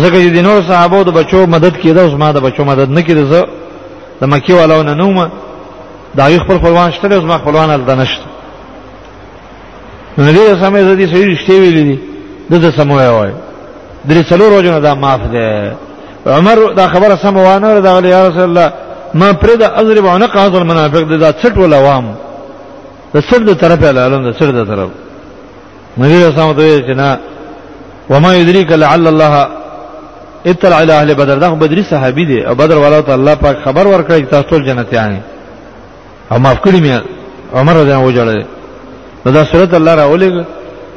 [0.04, 3.02] ځکه چې د نور صحابه د بچو مدد کیده او زما د بچو مدد نه
[3.02, 3.42] کیده زه
[4.22, 5.26] د مکی والو نه نومه
[6.18, 8.24] دا یو خپل خپلوان شته او زما خپلوان الته نشته
[10.18, 12.00] نو دې سمې زدي صحیح رښتې ویلې دي
[12.50, 13.32] د څه سموي وای
[14.10, 15.76] درې څلور ورځې دا معاف ده
[16.38, 18.70] عمر دا خبره سم وانه دا غلی یا رسول الله
[19.20, 22.06] ما پرې د اضرب عنق هذا المنافق دا څټ ولوام
[23.14, 24.90] د سر د طرف اعلان د سر د طرف
[26.02, 27.20] نبی رسول الله چې نه
[28.10, 29.48] وما يدريك لعل الله
[30.48, 33.86] اطلع على اهل بدر دا بدری صحابي دي او بدر والا ته الله پاک خبر
[33.88, 35.20] ورکړی چې تاسو جنتیان
[36.32, 36.92] او معاف کړی مې
[37.58, 38.44] عمر رضی الله وجړل
[39.26, 40.44] نو دا صورت الله راولې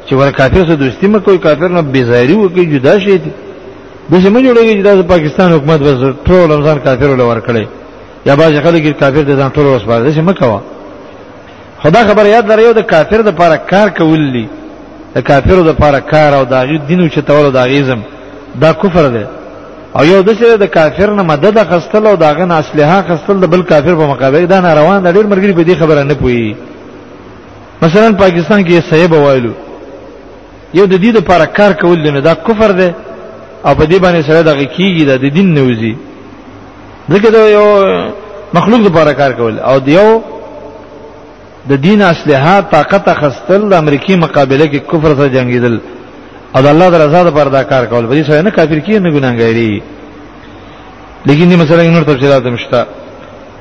[0.09, 3.31] چې ور کافر سره دوستی م کوئی کافر نه بیزاری وکي جدا شي دي
[4.11, 7.65] د سیمه جوړیږي چې د پاکستان حکومت بس ټول انسان کافر ول ورکړي
[8.25, 10.59] یا باز خلک کافر دي ځان ټول وسپارل شي مکوا
[11.83, 14.47] خدا خبر یاد لري یو د کافر د لپاره کار کول دي
[15.15, 17.99] د کافرو د پاره کار او د غي دینو چې تول د غیزم
[18.63, 19.25] دا کفر دی
[19.97, 23.45] او یو د سره د کافر نه مدد غستل او داغه نه اصلحه غستل د
[23.53, 26.55] بل کافر په مقابله دا نه روان د ډیر مرګري په دې خبره نه پوي
[27.81, 29.51] مثلا پاکستان کې صیب وایلو
[30.73, 32.89] یو د دې لپاره کار کول دی نه دا کفر دی
[33.65, 35.95] او په دې باندې سره دغه کیږي د دین نوزي
[37.11, 37.67] ځکه دا یو
[38.53, 40.21] مخلوق لپاره کار کول او دیو
[41.69, 45.75] د دین اصله طاقت خستل د امریکای مقابله کې کفر سره جنگیدل
[46.55, 49.09] او د الله د رضا لپاره دا کار کول به څه نه کافر کې نه
[49.11, 49.81] ګناګاری
[51.25, 52.85] لیکن دې مثلا نور تفصیلات مشته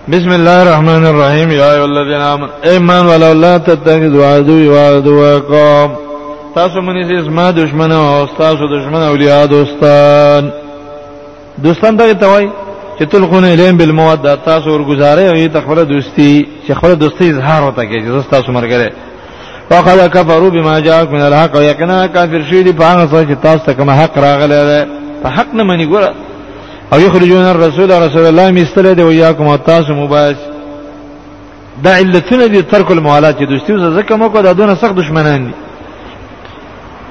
[0.08, 5.88] بسم الله الرحمن الرحیم یا ای الذین آمنوا ایمان ولا لا تتخذوا عدو وعدوکم
[6.54, 10.52] تاسو مونږ یې زما دشمنه او تاسو دشمنه اولیاء دوستان
[11.62, 12.48] دوستان دغه توای
[13.00, 17.82] چې تلخون الیم بالموده تاسو ورګزارې او ته خپل دوستی چې خپل دوستی اظهار وته
[17.86, 18.90] کې چې تاسو مرګره
[19.70, 23.72] وقد كفروا بما جاءكم من الحق ويقنا كافر شي دي پانه سره چې تاسو ته
[23.74, 24.90] کوم حق راغلی دی
[25.22, 26.04] په حق نه منی ګور
[26.92, 30.36] او يخرجون الرسول رسول الله مستل دی وياكم او تاسو مباش
[31.84, 35.50] دا علتونه دي ترک الموالات چې دوستی زکه مو کو دا دونه سخت دشمنان دي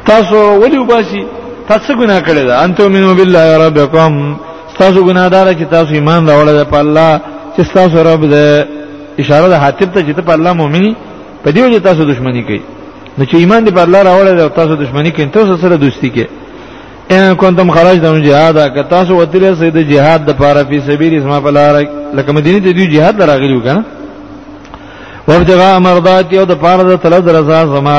[0.06, 1.26] تاسو ولي وباسي
[1.70, 4.38] تاسو ګناه کړی دا انتم منو بالله ربكم
[4.82, 7.12] تاسو ګناهدار چې تاسو ایمان راوړل په الله
[7.56, 8.48] چې تاسو رب دې
[9.22, 10.92] اشاره د حاتب ته چې په الله مؤمنی
[11.44, 12.62] په دیو چې تاسو دښمنی کوي
[13.18, 16.28] نو چې ایمان دې په الله راوړل او تاسو دښمنی کوي تاسو سره دوستی کوي
[17.14, 21.40] ان کنتم خرج دم جهاد که تاسو وتل سید جهاد د پاره په سبیل اسما
[21.46, 21.76] په لار
[22.18, 23.84] لکه مدینه ته دی جهاد راغلی وکنه
[25.28, 27.98] وابتغاء مرضات یو د پاره د طلب رضا زما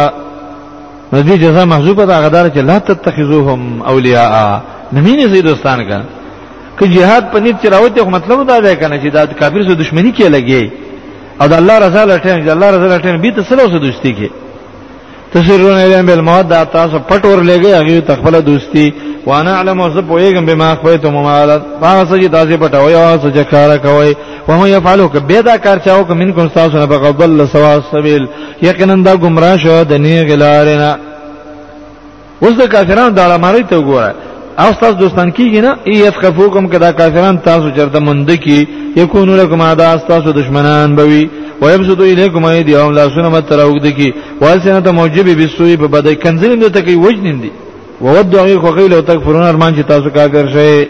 [1.12, 4.60] نو دې جزا محذوبه ده غدار چې لا تتخذوهم اولیاء
[4.92, 6.00] نمینه زید دوستان کا
[6.80, 10.26] ک جهاد په نیت راوته مطلب دا دی کنه چې دا کافر سره دښمنی کې
[10.36, 10.64] لګي
[11.40, 14.28] او د الله رضا لټه د الله رضا لټه به تاسو سره دوستي کې
[15.34, 18.86] تسرون الیم بالمواد دا تاسو پټ ور لګي هغه تخفل دوستي
[19.26, 24.16] وانا علم وسب ويګم بما خفيتم مالات هغه سجي دازي پټوي او سجه کار کوي
[24.48, 28.26] او هو يفعلوا کبدا کار چاو ک منکم تاسو نه بغضل سوا السبيل
[28.62, 30.92] یقینا دا گمراه شو د نه غلارنا
[32.42, 34.29] اوس د کافرانو دا مړی ته وګوره
[34.62, 38.58] او تاسو دوستان کیږي نه ایف خفوکم کدا کافران تاسو چرته مند کی
[39.02, 41.22] یکونو لکم ادا تاسو دشمنان بوي
[41.62, 46.94] ويبسطوا اليكم ايديهم لا سنه متراوګد کی والسنه موجب بالسوء په بده کنزلم ته کی
[46.96, 47.50] وجنین دي
[48.00, 50.88] وودوا غي خو غیلو تکفرون ارمان چې تاسو کافر شئ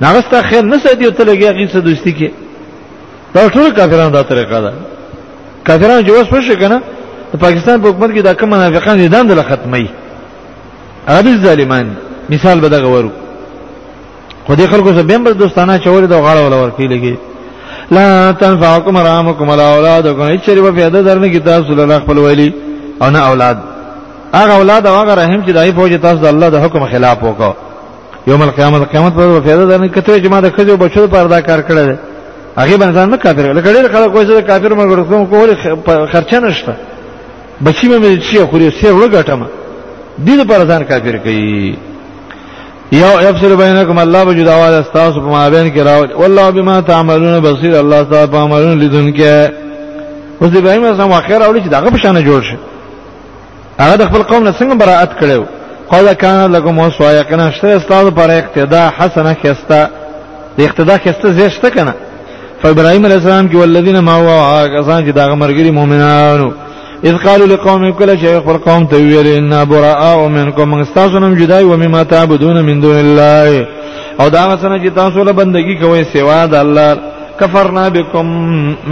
[0.00, 2.30] ناغستا خیر نه سدي ته لګي غي سره دوستي کی
[3.34, 4.72] دا ټول کافرانو دا طریقه ده
[5.66, 6.80] کافرانو جواز پښه کنه
[7.32, 9.88] د پاکستان په حکومت کې دا کوم منافقان دي دند له ختمي
[11.08, 13.10] عادي ظالمان دي مثال به دغه ورو
[14.46, 17.14] خو دې خلکو سره به دوستانه چورې د غاړه ولا ورکی لګي
[17.90, 22.54] لا تنفعكم رامكم ولا اولادكم چې په فایده درنه کې تاسو له خپل ویلي
[23.02, 23.56] او نه اولاد
[24.34, 27.54] هغه اولاد او هغه رحم چې دای فوج تاسو د الله د حکم خلاف وکړو
[28.26, 31.60] یوم القیامت قیامت پر فایده درنه کته چې ما د خځو بچو پر ادا کار
[31.68, 31.96] کړل
[32.58, 35.54] هغه باندې نه کافر لکه ډېر خلک کوی چې کافر مګر کوم کول
[36.06, 36.74] خرچه نشته
[37.64, 39.40] بچی مې چې خوري سیر لګټم
[40.26, 41.76] دې پر ځان کافر کوي
[43.00, 47.76] یو افسر بینکم الله وجود اواز استاس په مابین کې راول والله بما تعملون بصیر
[47.76, 49.22] الله تعالی په عملونو لیدونکې
[50.40, 52.56] اوس دی ابراهیم اسلام اخر اول چې دغه پشانه جوړ شي
[53.80, 55.42] هغه د خپل قوم له څنګه براءت کړو
[55.94, 59.86] قال کان لكم وصوا یقینا شته استاس پر اقتداء حسنه خستا
[60.58, 61.94] د اقتداء خسته زیشته کنه
[62.62, 66.50] فابراهیم علیه السلام کې ولذین ما هو هغه ځان چې دغه مرګري مؤمنانو
[67.08, 72.02] اذ قالوا لقوم كل شيء خبر قوم توير ان براء منكم استاسنم جدای و مما
[72.12, 73.46] تعبدون من دون الله
[74.20, 76.88] او دا څنګه چې تاسو له بندگی کوي سوا د الله
[77.40, 78.26] کفرنا بكم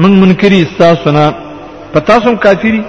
[0.02, 1.24] من منکری استاسنا
[1.94, 2.82] پتاسم کافری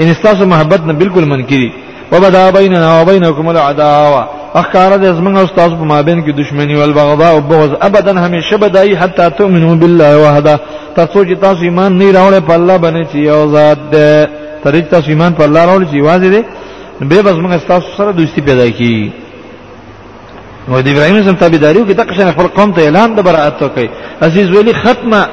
[0.00, 1.70] ان استاسو محبت نه بالکل منکری
[2.12, 4.24] وبدا بیننا وبینکم العداوه
[4.60, 8.56] اخکار د زمنګ او تاسو په مابین کې دشمنی او بغضا او بغض ابدا همیشه
[8.64, 10.54] بدای حتا تؤمنو بالله وحده
[10.96, 14.28] تاسو چې تاسو ایمان نه راوړل په الله باندې چې یو ذات ده
[14.64, 16.44] ترې تاسو ایمان په الله راوړل چې واځي ده
[17.00, 19.10] به بس موږ تاسو سره دوستی پیدا کی
[20.68, 23.88] نو د ابراهیم سم تابعداریو کې تقشن خپل قوم ته اعلان د برائت وکي
[24.22, 25.26] عزیز ویلی ختمه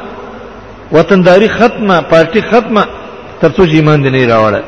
[0.91, 2.83] وطنداری ختمه پارټي ختمه
[3.41, 4.61] ترڅو ایمان دې نه راوړل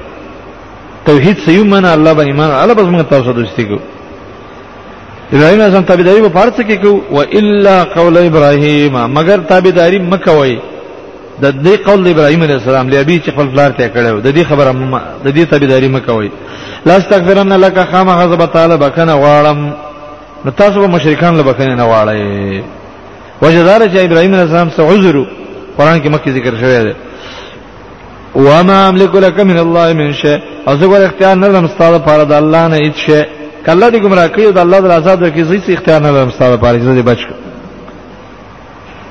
[1.06, 3.80] توحید سیو منه الله باندې ایمان الله بس موږ تاسو دوستی کوو
[5.34, 10.54] ابراهيم اعظم تابعداري په فرض کې کو و الا قول ابراهيم مگر تابعداري مکوي
[11.44, 14.72] د دې قول ابراهيم عليه السلام لابي چې خپل فلار ته کړو د دې خبره
[15.26, 16.30] د دې تابعداري مکوي
[16.88, 19.60] لا استغفرن لك خامه غضب تعالی بکنه واړم
[20.46, 22.22] نو تاسو به مشرکان له بکنه نه واړی
[23.42, 25.16] وجدار چې ابراهيم عليه السلام سو عذر
[25.78, 26.94] قران کې مکه ذکر شوی دی
[28.46, 32.24] وما املك لك من الله من شيء او زه ګور اختیار نه لرم ستاسو لپاره
[32.32, 33.22] د الله نه هیڅ شي
[33.66, 36.76] کله دې گمراه کړی د الله د آزاد کې زیات اختیار نه لرم ستاسو لپاره
[36.80, 37.20] چې دې بچ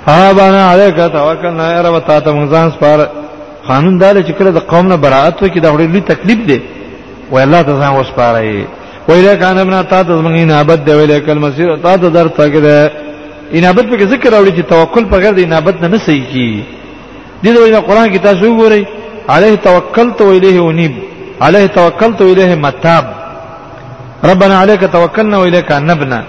[0.08, 2.98] ها باندې علیک توکل نه را وتا ته موږ ځان سپار
[3.68, 6.58] قانون دار چې کله د قوم نه برائت وکړي دا وړي لوی تکلیف دی
[7.32, 8.64] و الله ته ځان وسپارای
[9.08, 12.52] ویله کانه بنا تا ته زمنګ انابت دی ویله کل مسیر تا ته در تک
[12.66, 12.78] دی
[13.58, 16.64] انابت په ذکر راوړي چې توکل په غیر د انابت نه نسي کی
[17.44, 18.82] دې د قرآن کې تاسو وګورئ
[19.32, 20.92] عليه توکلت و الیه انیب
[21.44, 23.21] عليه توکلت و الیه متاب
[24.30, 26.20] ربنا عليك توکلنا و الیک نبنا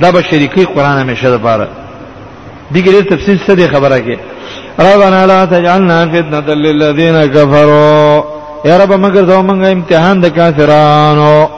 [0.00, 1.68] دا به شریکی قران همیشه ده پاره
[2.72, 4.18] دیگه تفصیل څه دی خبره کې
[4.82, 8.24] ربنا لا تجعلنا فتنه للذین کفروا
[8.64, 11.48] یا رب مگر دا مونږه امتحان د کافرانو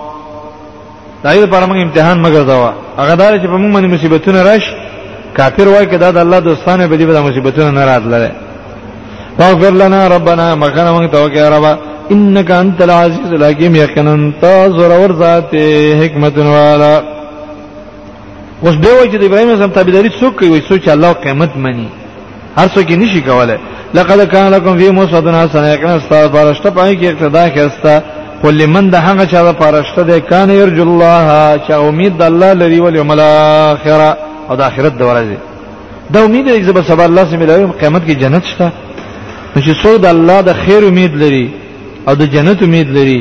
[1.24, 4.62] دایره پر موږ امتحان مگر دا هغه دار چې په موږ باندې مصیبتونه راش
[5.36, 8.30] کافر وای کدا د الله دوستانه به دې به مصیبتونه نه راتلره
[9.38, 11.76] واغفر لنا ربنا مغفرنا من توکل ربا
[12.14, 15.52] انك انت العزيز الحكيم یقینا تزور ور ذات
[16.00, 16.92] حکمت والا
[18.64, 21.88] اوس دی وای چې د ابراهيم سم تابعداري څوک کوي څوک چې الله قیامت مني
[22.58, 23.58] هر څوک یې نشي کولای
[23.94, 25.16] لقد كان لكم في موسى
[25.48, 28.02] حسنه یقینا استاد بارشته پای کې اقتدا کېستا
[28.42, 32.52] کله من د هغه چا لپاره شته د کان يرجو الله چې امید د الله
[32.52, 34.16] لري ول یوم الاخره
[34.50, 35.38] او د اخرت د ورځې
[36.12, 38.66] دا امید دی چې به سبا الله سم له قیامت کې جنت شته
[39.52, 41.46] نو چې څوک د الله د خیر امید لري
[42.08, 43.18] او د جنت امید لري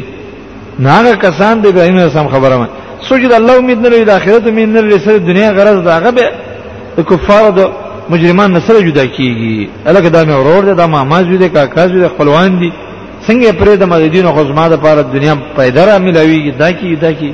[0.88, 2.68] ناغه کسان د ابراهیم سم خبره ما
[3.08, 6.10] سوچ د الله امید نه لري د آخرت امید نه لري سره دنیا غرض داغه
[6.18, 6.26] به
[6.98, 7.62] د کفار د
[8.12, 9.58] مجرمان نه سره جدا کیږي
[9.90, 12.70] الکه دا مې ورور دی دا ما ما جوړ دی کاکا جوړ خپلوان دي
[13.28, 17.12] څنګه پرې د مدین او غزما د پاره دنیا پیدا را ملويږي دا کی دا
[17.20, 17.32] کی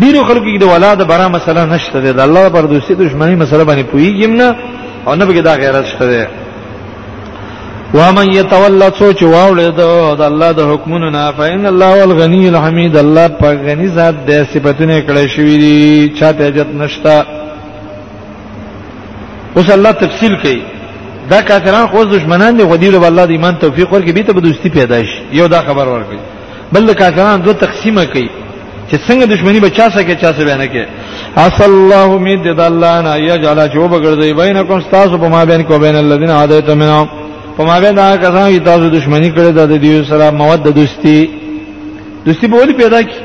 [0.00, 3.64] ډیرو خلکو کې د ولادت برا مسله نشته ده د الله پر دوستي دشمنی مسله
[3.68, 4.48] باندې پویږم نه
[5.06, 6.22] او نه به دا غیرت شته ده
[7.94, 13.28] و من يتولى سوچ واولې د الله د حکمونو نه فإن الله الغني الحمید الله
[13.28, 17.24] په غنی ذات د صفاتونه کړې شوې دي چاته عزت نشتا
[19.56, 20.62] اوس الله تفصیل کوي
[21.30, 24.68] دا کافران خو دشمنان دي غدیر به الله د ایمان توفیق ورکړي به ته دوستی
[24.68, 26.18] پیدا شي یو دا خبر ورکړي
[26.72, 28.30] بل د کافران دوه تقسیمه کوي
[28.90, 30.84] چې څنګه دښمنی به چا سره کې چا سره بیان کې
[31.38, 35.62] اس الله امید د الله نه یا جلا جو بغړځي بینکم تاسو په ما بین
[35.62, 37.08] کو بین الذين عادیتم منهم
[37.56, 41.30] په مابه دا کسان چې تاسو دښمنی کړې ده د دیو سره موده دوستی
[42.26, 43.16] دوستی به پیدا کی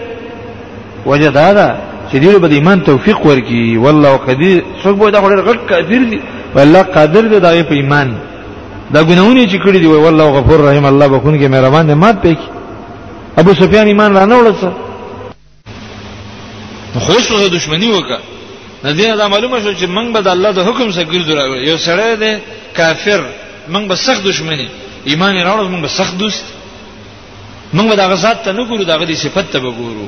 [1.05, 1.75] وجه دا ده
[2.11, 6.19] چې دیو به ایمان توفیق ورکي والله قدیر څوک به دا غړ غړ قدیر دی
[6.55, 8.15] والله قادر دی دا په ایمان
[8.93, 12.38] دا ګناونه چې کړی دی والله غفور رحیم الله بخون کې مهربان دی مات پېک
[13.38, 14.61] ابو سفیان ایمان رانه وړس
[16.99, 20.91] خوش وه دښمنی وکړه ندی دا معلومه شو چې موږ به د الله د حکم
[20.91, 22.38] سره ګرځو یو سړی دی
[22.77, 23.21] کافر
[23.74, 24.67] موږ به سخت دشمنی
[25.11, 26.45] ایمان راوړل موږ به سخت دوست
[27.76, 30.07] موږ به دغه ذات ته نه ګورو دغه دي صفت ته به ګورو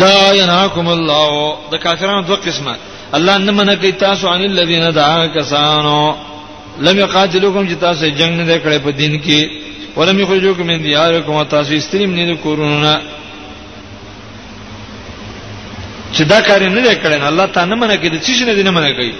[0.00, 2.76] لا ينهاكم الله د کافرانو دوه قسمه
[3.14, 6.14] الله نه منه کوي تاسو عن الذين دعا کسانو
[6.80, 9.42] لم يقاتلوكم چې تاسو جنگ نه کړې په دین کې
[9.96, 13.00] ولم يخرجوكم من دياركم تاسو استریم نه کورونه
[16.14, 18.70] چې دا کار نه کړي الله تعالی نه منه کوي چې څه نه دي نه
[18.70, 19.12] منه کوي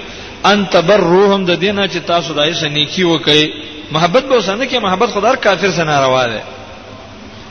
[0.46, 3.44] ان تبروهم د دینه چې تاسو دای سره نیکی وکړي
[3.92, 6.42] محبت به وسنه کې محبت خدای کافر سره ناروا ده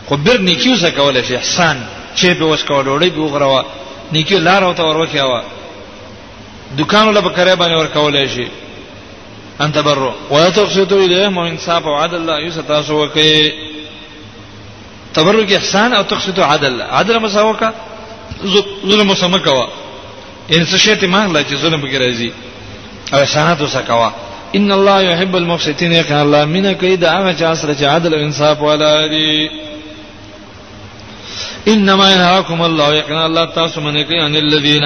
[0.08, 1.78] خو بیر نیکی وسه کول شي احسان
[2.16, 3.64] چې به وس کول وړي به غروا
[4.12, 5.44] نیکی لار او تور وکیاوه
[6.78, 8.48] دکانو له بکره باندې ور کولای شي
[9.62, 13.54] ان تبرو ولا تقسطوا اليهم وانصاف وعدل لا يستاسوا وکي
[15.14, 17.72] تبرو کې احسان او تقسطوا عدل عدل مساوکا
[18.88, 19.68] ظلم مسمکوا
[20.52, 22.32] ان څه شی ته مانګ لا چې ظلم وکړي
[23.14, 24.10] او احسانات وسکوا
[24.58, 29.50] ان الله يحب المقسطين یقین الله من کوي دا جاسر چې انصاف ولا دي
[31.68, 34.86] انما ينهاكم الله يقين الله تاسو من کوي ان الذين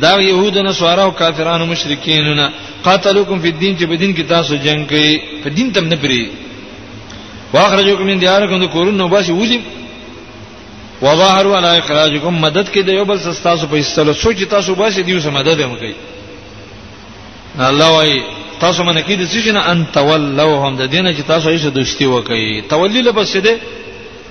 [0.00, 2.50] دا يهود نه سواره او کافرانو مشرکین نه
[2.84, 6.30] قاتلوکم فی الدین چې په دین کې تاسو جنگ کوي په دین تم نه پری
[7.52, 9.58] واخرجوکم من دیارکم د کورونو باسي وځي
[11.02, 15.32] وظاهروا على اخراجكم مدد کې د بل سستاسو په استلو سوچ تاسو باسي دیو سم
[15.34, 15.94] مدد هم کوي
[17.66, 18.14] الله وای
[18.62, 22.46] تاسو منه کې د څه نه ان تولوهم د دینه چې تاسو یې دوستي وکړي
[22.72, 23.50] تولی لبس دې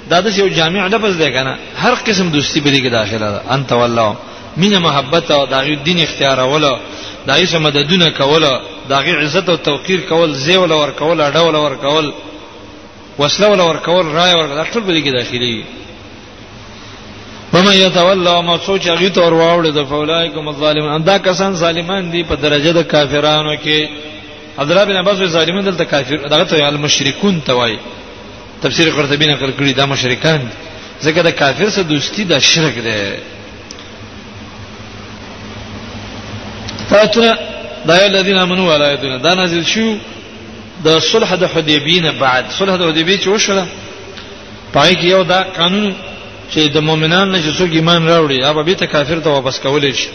[0.10, 1.54] دا د یو جامع لبس دی کنه
[1.84, 4.16] هر قسم دوستي به دې کې داخله ده ان تولوهم
[4.62, 6.74] مینه محبت او دغه دین اختیار ولا
[7.28, 8.54] دایې سم مددونه کوله
[8.90, 12.06] دغه عزت او توقیر کول زیول ور کول اډول ور کول
[13.20, 15.54] وسله ور کول رای ور کول ټول به دې کې داخلي
[17.54, 22.36] ومن يتولى ما سوچ هغه تور واوړي د فولایکم الظالمون دا کسان ظالمان دي په
[22.36, 23.88] درجه د کافرانو کې
[24.60, 27.78] حضرت ابن عباس ظالمان دلته کافر دغه ته المشرکون توای
[28.62, 30.50] تفسیر قرطبی نقل کړی دا مشرکان
[31.04, 33.20] ځکه د کافر سره دوستی د شرک ده
[36.90, 37.36] فاتنا
[37.86, 39.96] دا الذين امنوا ولا يدون دا نازل شو
[40.86, 43.68] د صلح د حدیبین بعد صلح د حدیبی چې وشوله
[44.74, 45.96] پای کې یو دا قانون
[46.54, 49.94] چې د مؤمنان نه چې څوک ایمان راوړي هغه به ته کافر ته واپس کولې
[50.02, 50.10] شي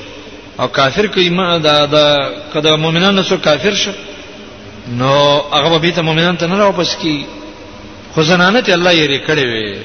[0.60, 2.06] او کافر کې ایمان دا دا
[2.52, 3.92] کله مؤمنان نه څوک کافر شي
[5.00, 5.12] نو
[5.52, 7.16] هغه به ته مؤمنان ته نه واپس کی
[8.14, 9.76] خو زنانه ته الله یې ریکړې وي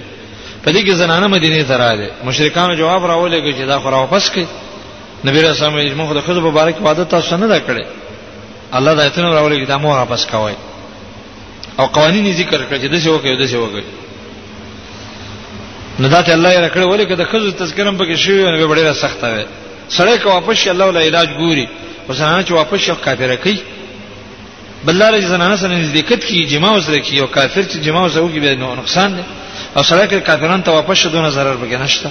[0.63, 4.45] په دې کې زنانه مدینه ته راځي مشرکانو جواب راولې چې دا خو راواپس کی
[5.25, 7.85] نبی رسول الله موږ د خزو مبارک وعده تاسو نه دا کړې
[8.77, 10.53] الله دا ایتونه راولې چې دا مو واپس کوي
[11.79, 14.06] او قوانين ذکر کړ چې د څه وکړي د څه وکړي
[16.01, 19.45] نو داته الله یې راکړه ولې کده خزو تذکرم پکې شوی نو ډیره سخته وي
[19.97, 21.67] سړی که واپس شي الله ولا علاج ګوري
[22.09, 23.57] وسانه چې واپس شي کافر کوي
[24.85, 28.53] بلاره زنانه سره نزدېکت کی جما وسره کی او کافر چې جما وسره کوي به
[28.55, 29.21] نقصان دی
[29.75, 32.09] او سړی که کافرانو ته واپس شي دونه zarar پکې نشته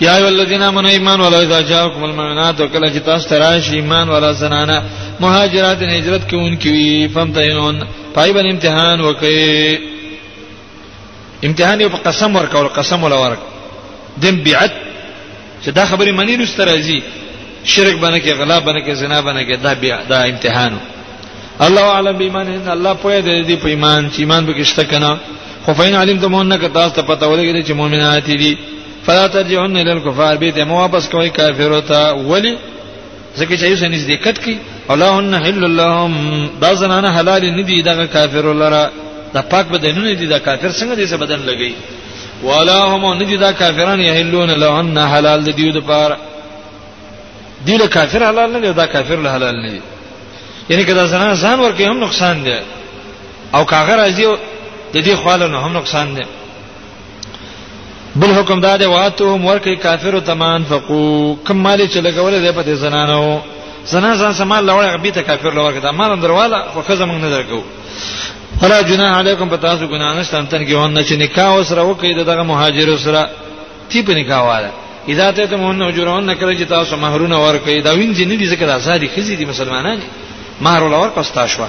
[0.00, 4.32] یا ایو الذین آمنوا ایمان ولا اذا جاءکم المؤمنات وکلا چې تاسو تراش ایمان ولا
[4.32, 4.82] زنانه
[5.20, 9.93] مهاجرات هجرت کوونکی وي فهم تهون پای باندې امتحان وکړي
[11.48, 13.40] امتحان یو په قسم ورکول قسم ولا ورک
[14.22, 14.72] دم بیعت
[15.64, 17.00] چې دا خبره منی لسته راځي
[17.72, 20.78] شرک باندې کې غلا باندې کې زنا باندې کې دا بیا دا امتحانو
[21.66, 25.18] الله اعلم بیمان ان الله پوهه دې په ایمان چې ایمان به کېشته کنه
[25.64, 28.56] خو فین علم ته مونږ نه تاسو ته پته ولګی چې مؤمنات دي
[29.06, 32.56] فلا ترجعون الى الكفار بیت مو واپس کوي کافرو ته ولی
[33.38, 34.58] ځکه چې یو سنځ دې کټ کی
[34.90, 38.90] اولهن حل لهم دا زنانه حلال نه دي دغه کافر لره
[39.34, 41.74] دا پاک بدنونه دي دا کافر څنګه دې بدن لګي
[42.44, 46.10] ولا هم نجد کافرن یحلون لو ان حلال دې دیو د پار
[47.66, 49.80] دی له کافر حلال نه دا کافر له حلال نه
[50.70, 52.58] یعنی کدا زنا ځان ورکه هم نقصان دی
[53.54, 54.24] او کاغه راځي
[54.94, 56.22] د دې خواله نه هم نقصان دی
[58.16, 62.74] بل حکم دا دی واتهم ورکه کافر تمان فقو کم مال چې لګول دی په
[62.74, 63.40] زنانو
[63.86, 67.30] زنا ځان سمال لوړ غبي ته کافر لوړ کده مال دروازه خو خزه موږ نه
[67.30, 67.62] درکو
[68.60, 72.24] فلا جناح علیکم پتا سو ګنا نشته ان تن کې ونه چې نکاح سره وکړي
[72.30, 73.22] دغه مهاجر سره
[73.88, 74.70] تی په نکاح واله
[75.12, 78.64] اذا ته ته مون اجرون نکړي چې تاسو مہرونه ورکړي دا وینځي نه دي ځکه
[78.66, 79.98] د آزادي خزي دي مسلمانان
[80.64, 81.68] مہر ورکړه استاشوا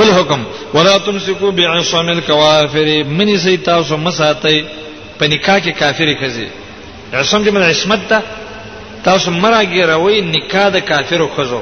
[0.00, 0.40] بل حکم
[0.74, 4.60] ولا تمسكوا بعصم الكوافر من سي تاسو مساتي
[5.20, 6.48] په نکاح کې کافر خزي
[7.20, 8.20] عصم جمع عصمت ته
[9.04, 11.60] تاسو مرګ راوي نکاح د کافرو خزو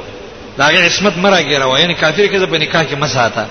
[0.59, 3.47] داغه عصمت مراګیره وای یعنی کافر کده په نکاح کې مساته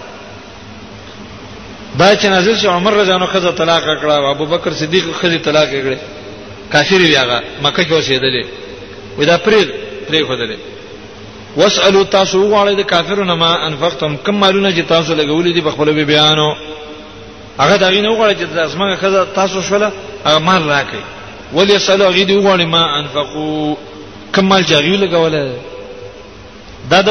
[2.00, 5.38] دا چې نازل شو عمر رضی الله عنه طلاق کړه او ابو بکر صدیق خزي
[5.40, 5.98] طلاق کړه
[6.72, 8.46] کافر وی هغه مکه کې اوسېدلې
[9.20, 9.66] ودا پرې
[10.08, 10.58] پرې خدلې
[11.58, 16.04] واسالو تاسو وغواړئ د کافرونو ما انفقتم کم مالونه چې تاسو لګولې دي په خپل
[16.06, 16.56] بیانو
[17.60, 19.92] هغه دا غینه وغواړي چې تاسو مګه خزه تاسو شوله
[20.26, 23.78] هغه مال راکړي ولې سلو غې دی وغواړي ما انفقو
[24.36, 25.75] کم مال چې غوې لګولې
[26.92, 27.10] دا د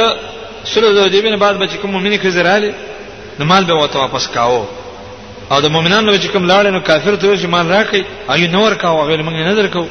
[0.72, 2.70] سره د دیبن بعد به چې کوم مؤمنې خزر आले
[3.39, 4.66] نو مال به وته واپس کاوه
[5.51, 8.01] او د مؤمنانو چې کوم لاړ نو کافر ته چې مال راکې
[8.33, 9.85] ایو نور کاوه غیر موږ نه درکو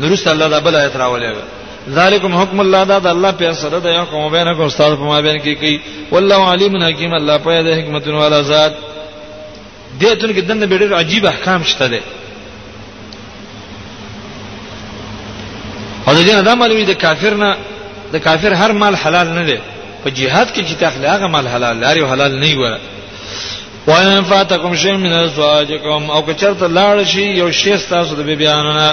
[0.00, 1.44] درست الله دا بل آیت راولېږي
[1.96, 5.38] ذالکم حکم الله دا د الله په سره د یحکم بینکم استاد په ما بین
[5.44, 5.80] کې کوي
[6.12, 8.72] والله علیم حکیم الله په د حکمت والا ذات
[10.00, 12.00] دې ته کې دنه ډېر عجیب احکام شته دي
[16.08, 17.56] او د دې ادم علي د کافر نه
[18.16, 19.58] د کافر هر مال حلال نه دی
[20.04, 22.80] په jihad کې چې تخلا هغه مال حلال لري او حلال نه وره
[23.88, 28.88] وان فاتکم شی من ازواجکم او که چرته لاړ شي یو شی تاسو د بیبیانونه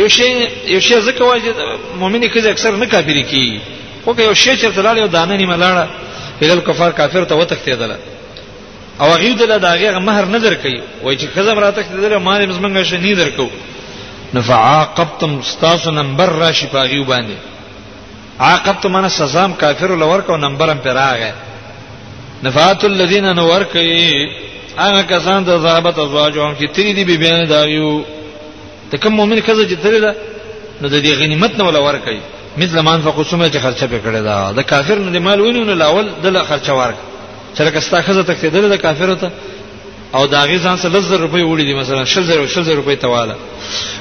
[0.00, 0.28] یو شی
[0.74, 1.54] یو شی زکه واجب
[2.00, 3.48] مؤمنه کله اکثر نه کافری کی
[4.04, 5.86] خو که یو شی چرته لاړ یو دانه نیمه لاړه
[6.44, 7.96] هلال کفار کافر ته وتختیدله
[9.00, 12.96] او هغه دل داغه مہر نظر کوي وای چې خزم راته دل مال مزمنګ شي
[12.98, 13.46] نه درکو
[14.34, 17.54] نفعاقبتم استاسو نمبر راشي پاغي وباندې
[18.40, 21.32] عاقبت من سزام کافر لور کو نمبرم پر راغې
[22.44, 24.28] نفات الذين نور کوي
[24.78, 27.90] هغه کسان د ذهبت ازواجهم چې تری دی بی بیان دایو
[28.90, 30.14] ته کوم مؤمن کزه چې تری ده
[30.82, 32.20] نو د دې غنیمت نه ولا ور کوي
[32.58, 36.42] مثل مان فقسمه چې خرچه پکړه ده د کافر نه مال ونیو نو لاول دله
[36.52, 36.96] خرچه ورک
[37.56, 39.30] چې لکه ستا خزه تک دې د کافر ته
[40.16, 42.96] او دا غي ځان سره لزر روپۍ وړي دي مثلا شل زر شل زر روپۍ
[43.04, 43.36] تواله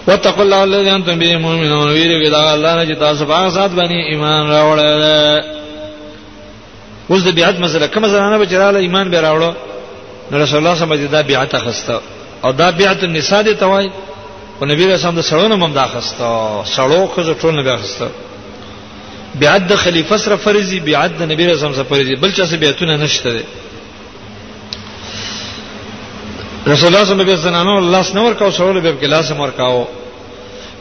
[0.07, 3.95] وتقوا الله الذي انتم به مؤمنون ویریږي دا الله نه چې تاسو په ذات باندې
[4.11, 5.03] ایمان راوړل
[7.09, 9.51] اوس د بیعت مسله کوم زنانه به جراله ایمان به راوړو
[10.32, 11.99] نو رسول الله صلی الله علیه وسلم دا بیعت اخسته
[12.43, 13.86] او دا بیعت النساء دی توای
[14.59, 16.26] او نبی رسول الله سره نو ممدا اخسته
[16.76, 18.07] سره خو ټول نه اخسته
[19.41, 22.32] بیعت د خلیفہ سره فرض دی بیعت د نبی رسول الله سره فرض دی بل
[22.38, 23.43] چا سره بیعتونه نشته دی
[26.72, 29.49] رسول الله صلی الله علیه وسلم زنانو لاس نور کاو سوال به کې لاس مور
[29.51, 29.86] کاو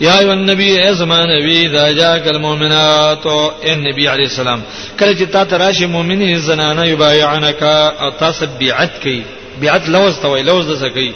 [0.00, 4.60] یا ایو النبی ای زمانه وی دا جاک المؤمنات او نبی علی السلام
[5.00, 9.22] کله چې تا ته راشي مؤمنه زنانه یبایعنک او تاسو بیعت کوي
[9.60, 11.12] بیعت لوز توي لوز د سکی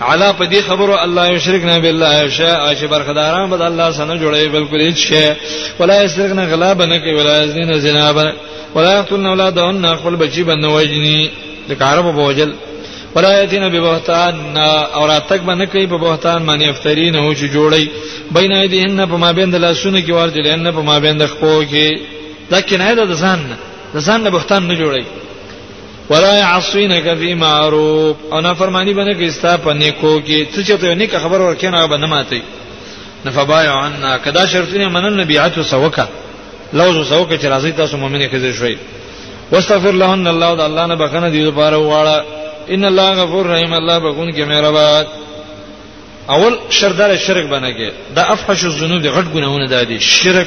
[0.00, 4.80] علا په دې خبرو الله یشرکنا بالله شاء اش برخداران بد الله سره جوړي بالکل
[4.80, 5.32] هیڅ شی
[5.80, 8.32] ولا یشرکنا غلا بنه کوي ولا یزنین زنا بنه
[8.74, 11.30] ولا یقتلن اولادهن خپل بچی بنه وجنی
[11.68, 12.52] د کارب بوجل
[13.14, 14.56] ولایتین ببهتان
[14.96, 17.88] او راتک باندې کوي په بهتان باندې افترین او چې جوړي
[18.30, 21.62] بین ایدین په ما بین د لاسونو کې ورجل ان په ما بین د خپو
[21.64, 21.88] کې
[22.50, 23.38] لکه نه د ځان
[23.94, 25.04] د ځان نه بهتان نه جوړي
[26.10, 30.80] ولا يعصينك في معروف او نه فرمانی باندې کوي ستا په نیکو کې څه چې
[30.80, 32.42] ته نیک خبر ورکینه به نه ماتي
[33.24, 36.06] نفبایع عنا کدا شرطونه منل نبیعت سوکا
[36.74, 38.78] لوز سوکا چې راځي تاسو مؤمنه کې شوي
[39.52, 42.24] واستغفر لهن الله د الله نه بخنه دی لپاره واړه
[42.74, 45.06] ان الله غفور رحیم الله بكون کې مهربان
[46.30, 50.46] اول شردار شرک بنګي دا افحش الذنوب غټ ګناونه دادي شرک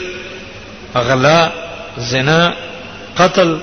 [0.96, 1.52] غلا
[1.98, 2.54] زنا
[3.18, 3.58] قتل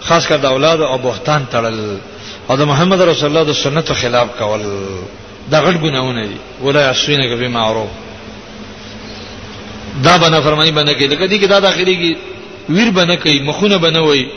[0.00, 1.76] خاص کر د اولاد او بهتان تړل
[2.50, 4.60] او د محمد رسول الله د سنتو خلاف کول
[5.50, 7.90] دا غټ ګناونه دي ولا یعصینک فی معروف
[10.04, 12.12] دا بنا فرمای باندې کې لکه دې کې دا د اخري کې
[12.68, 14.28] ویر بنه کوي مخونه بنوي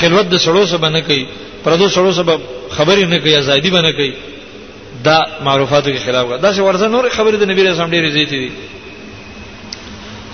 [0.00, 1.26] خلوت د سړو سره بنه کوي
[1.64, 2.40] پردو سره سبب
[2.78, 4.12] خبرې نه کوي ازادي باندې کوي
[5.04, 8.50] دا معروفاتو کې خلاف دا چې ورزه نور خبرې د نبی رسول ډېرې زیاتې دي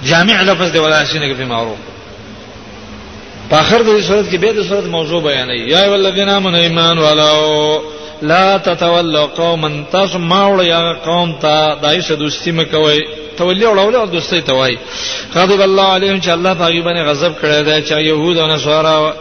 [0.09, 1.77] جامع لفظ دی ولا شي نه په معروف
[3.51, 7.83] په اخر د صورت کې به د صورت موضوع بیانې یا ولذین امنوا ایمان ولو
[8.23, 13.03] لا تتولوا قوما تسمعوا یا قوم ته دایشه دوستی مکوي
[13.39, 14.79] تولی اورول او دوستی توای
[15.35, 19.15] غضب الله علیهم چې الله پاګی باندې غضب کړی دی چې يهود او نصارا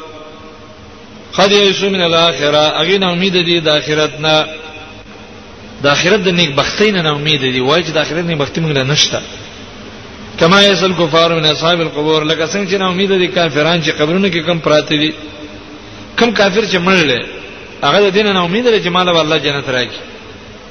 [1.40, 4.34] قد یسو من الاخره اغه نه امید دي د اخرت نه
[5.84, 8.74] د اخرت د نیک بختۍ نه امید دي وای چې د اخرت نیک بختۍ موږ
[8.80, 9.20] نه نشته
[10.40, 14.28] کما یسل کفار من اصحاب القبور لکه څنګه چې نه امید دي کافران چې قبرونو
[14.34, 15.12] کې کم پراته دي
[16.20, 17.10] کم کافر چې مړل
[17.86, 20.02] هغه د دین نه امید لري چې مال الله جنت راکړي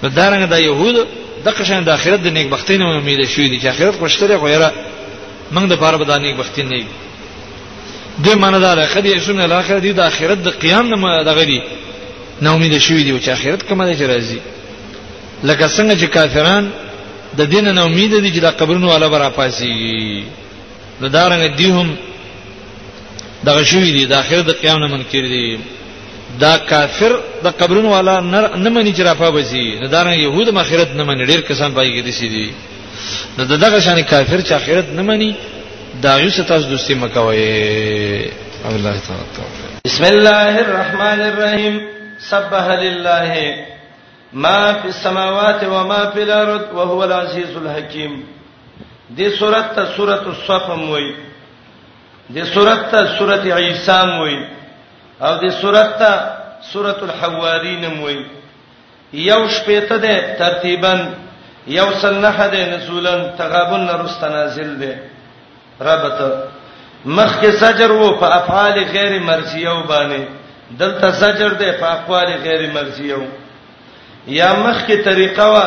[0.02, 1.02] نو دارنګ د يهودو
[1.44, 4.70] د قشن د اخرت د نیک بختۍ نه امید شوې دي چې اخرت خوشتره غیره
[5.54, 6.76] موږ د پاره به د نیک بختۍ نه
[8.24, 11.58] دوی معنی دا ده خدای شونه الاخره دي د اخرت د قیام نه دغه دي
[12.42, 14.38] نو امید شوی دی چې اخرت کومه ده چې راځي
[15.48, 16.64] لکه څنګه چې کافران
[17.38, 20.24] د دین نه امید دي چې د قبرونو والا برا پاسي
[21.00, 21.88] نو دارنګ دی هم
[23.46, 25.58] دغه شوی دی د اخرت د قیام نه منکر دي
[26.42, 27.12] دا کافر
[27.44, 28.14] د قبرونو والا
[28.64, 32.04] نه مني چې رافا بزي نو دارنګ يهود مخرت نه مني ډیر کسان پای کې
[32.06, 32.48] دي سي دي
[33.38, 35.32] نو دغه شان کافر چې اخرت نه مني
[36.03, 37.44] دا یو ستاسو دوستي مکوي
[38.68, 41.78] الله تعالی توفیق بسم الله الرحمن الرحیم
[42.20, 43.57] سبح لله
[44.32, 48.20] ما فی السماوات و ما فی الارض وهو العزیز الحکیم
[49.18, 51.12] دې سورته ته سورته الصف هم وای
[52.34, 54.36] دې سورته ته سورته عیسی هم وای
[55.20, 56.20] او دې سورته ته
[56.74, 58.20] سورته الحوارین هم وای
[59.12, 60.94] یو شپې ته ده ترتیبا
[61.80, 64.97] یو سنحه ده نزولن تغابن رست نازل ده
[65.85, 66.33] ربط
[67.16, 70.20] مخک سجر وو په افعال غیر مرجیو باندې
[70.79, 73.22] دلته سجر دی په اقوال غیر مرجیو
[74.39, 75.66] یا مخک طریقه وا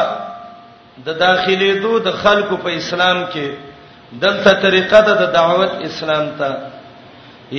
[1.05, 3.51] د داخلي دو د خلکو په اسلام کې
[4.25, 6.57] دلته طریقه ده د دعوت اسلام ته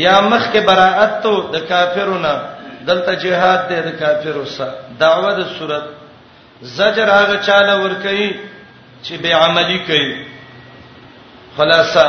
[0.05, 2.35] یا مخک براءت تو د کافرونو
[2.89, 4.75] دلته جهاد دی د کافرو سره
[5.05, 5.83] دعوه د صورت
[6.79, 8.29] زجر هغه چاله ور کوي
[9.05, 10.11] چې به عملي کوي
[11.57, 12.09] خلاصہ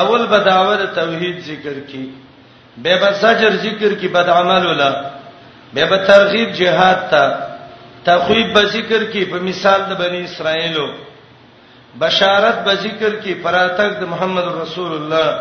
[0.00, 2.04] اول بداوت توحید ذکر کی
[2.82, 4.92] به به زجر ذکر کی بد عمل ولا
[5.74, 7.24] به به ترغیب جهاد تا
[8.06, 10.86] تخویب به ذکر کی په مثال د بنی اسرائیلو
[12.00, 15.40] بشارت به ذکر کی فراتک د محمد رسول الله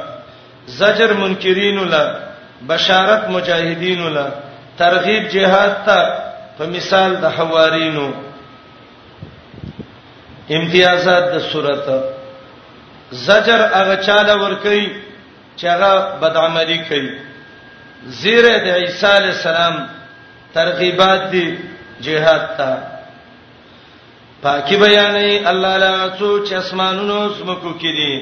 [0.79, 2.05] زجر منکرین ولا
[2.69, 4.27] بشارت مجاهدین ولا
[4.77, 5.99] ترغیب جهاد تا
[6.57, 8.07] په مثال د حوارینو
[10.49, 12.12] امتیازات د سورته
[13.27, 14.85] زجر هغه چاله ور کوي
[15.59, 17.09] چې هغه بدعملي کوي
[18.21, 19.75] زیره د عیسی علی السلام
[20.53, 21.45] ترغیبات دي
[22.05, 22.69] جهاد ته
[24.45, 28.13] پاکي بیانې الله لا څو چې اسمانونو سمکو کې دي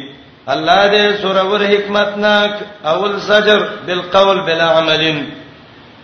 [0.54, 2.54] الله دې سورور حکمتناک
[2.94, 5.04] اول زجر بالقول بلا عمل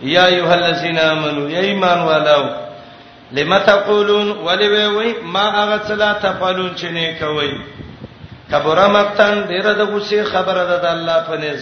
[0.02, 2.42] یا ایها الذین آمنوا یا ایمان والو
[3.36, 7.52] لما تقولون ولوي ما اغسلا تفعلون چنه کوي
[8.50, 11.60] کبره مقتن ډیره د غصه خبره ده د الله په نس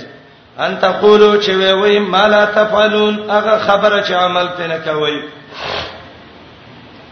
[0.64, 5.18] ان تقولو چې وی وی ما لا تفعلون هغه خبره چې عمل پنه کوي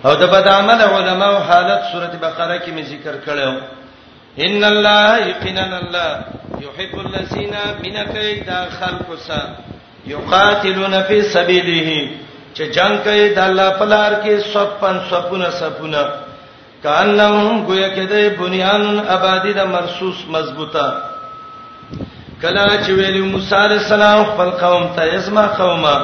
[0.05, 3.61] او د بد عمل علماء حالت سوره بقره کې می ذکر کړو
[4.47, 6.11] ان الله یقینا الله
[6.66, 8.49] يحب الذين من كيد
[8.81, 9.41] خلق سا
[10.07, 11.91] يقاتلون في سبيله
[12.55, 16.05] چې جنگ کوي د الله په لار کې صفن صفونه صفونه
[16.85, 18.82] کانهم گویا کې د بنیان
[19.16, 20.87] آبادی د مرصوص مضبوطه
[22.43, 25.95] کله چې ویلی موسی علی السلام خپل قوم ته اسما قومه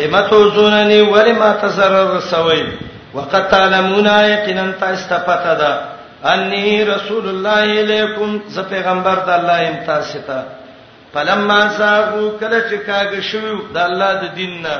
[0.00, 2.62] لمتوزوننی ولما تسرر سوی
[3.14, 5.70] وقد تعلمون یقینا تستفتا ده
[6.32, 10.42] انی رسول الله الیکم ز پیغمبر د الله ایم تاسو ته
[11.14, 14.78] فلما ساغو کله چې کاږه شو د الله د دین نه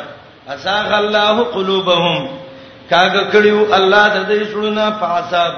[0.55, 2.29] اساغ الله قلوبهم
[2.91, 5.55] کاګه کړیو الله د دې شړونه په عذاب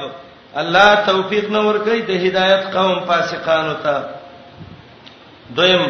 [0.60, 3.94] الله توفیق نه ور کوي د هدایت قوم فاسقانو ته
[5.58, 5.84] دویم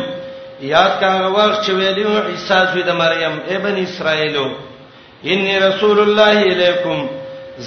[0.75, 4.47] یاد کاغه وخت چې ویلو عیسی سوی د مریم ابن اسرایلو
[5.33, 6.99] انی رسول الله الیکم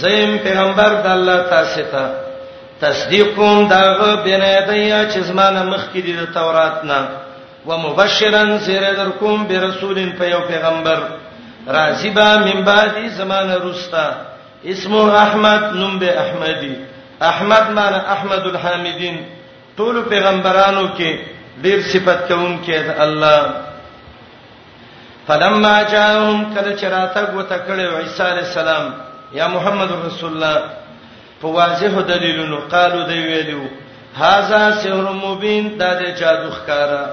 [0.04, 2.06] زیم پیغمبر د الله تاسو ته
[2.82, 7.00] تصدیق کوم دغه بنیدیا چې زمانه مخکې د تورات نه
[7.68, 11.00] ومبشرا سره درکوم برسولین په یو پیغمبر
[11.68, 14.10] راضی با من بعد زمانه رستا
[14.66, 16.76] اسمو احمد نوم به احمدی
[17.22, 19.20] احمد معنی احمد الحامدین
[19.78, 21.10] ټول پیغمبرانو کې
[21.64, 23.42] ډیر صفت کوم کې د الله
[25.28, 28.94] فلما جاءهم کله چراته غوته کړي عیسی علی السلام
[29.34, 30.60] یا محمد رسول الله
[31.42, 33.62] په واضح دلیلونو قالو دی ویلو
[34.18, 37.04] هاذا سحر مبین دا د جادو ښکارا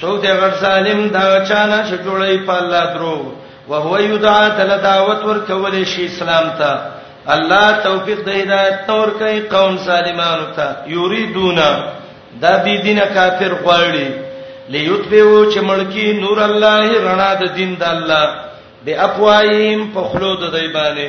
[0.00, 3.18] څوک دی ور ظالم دا چانه چې جوړی په الله درو
[3.68, 6.80] وهو یدعى تل دعوت ورکول شي اسلام ته
[7.34, 11.56] الله توفیق د هدایت تور کوي قوم سالمانو ته یریدون
[12.42, 14.08] دا بی دینه کافر غواړي
[14.74, 18.28] لیتبو چې ملکی نور الله رڼا د دین د الله
[18.84, 21.08] به اپوایم په خلو د دی باندې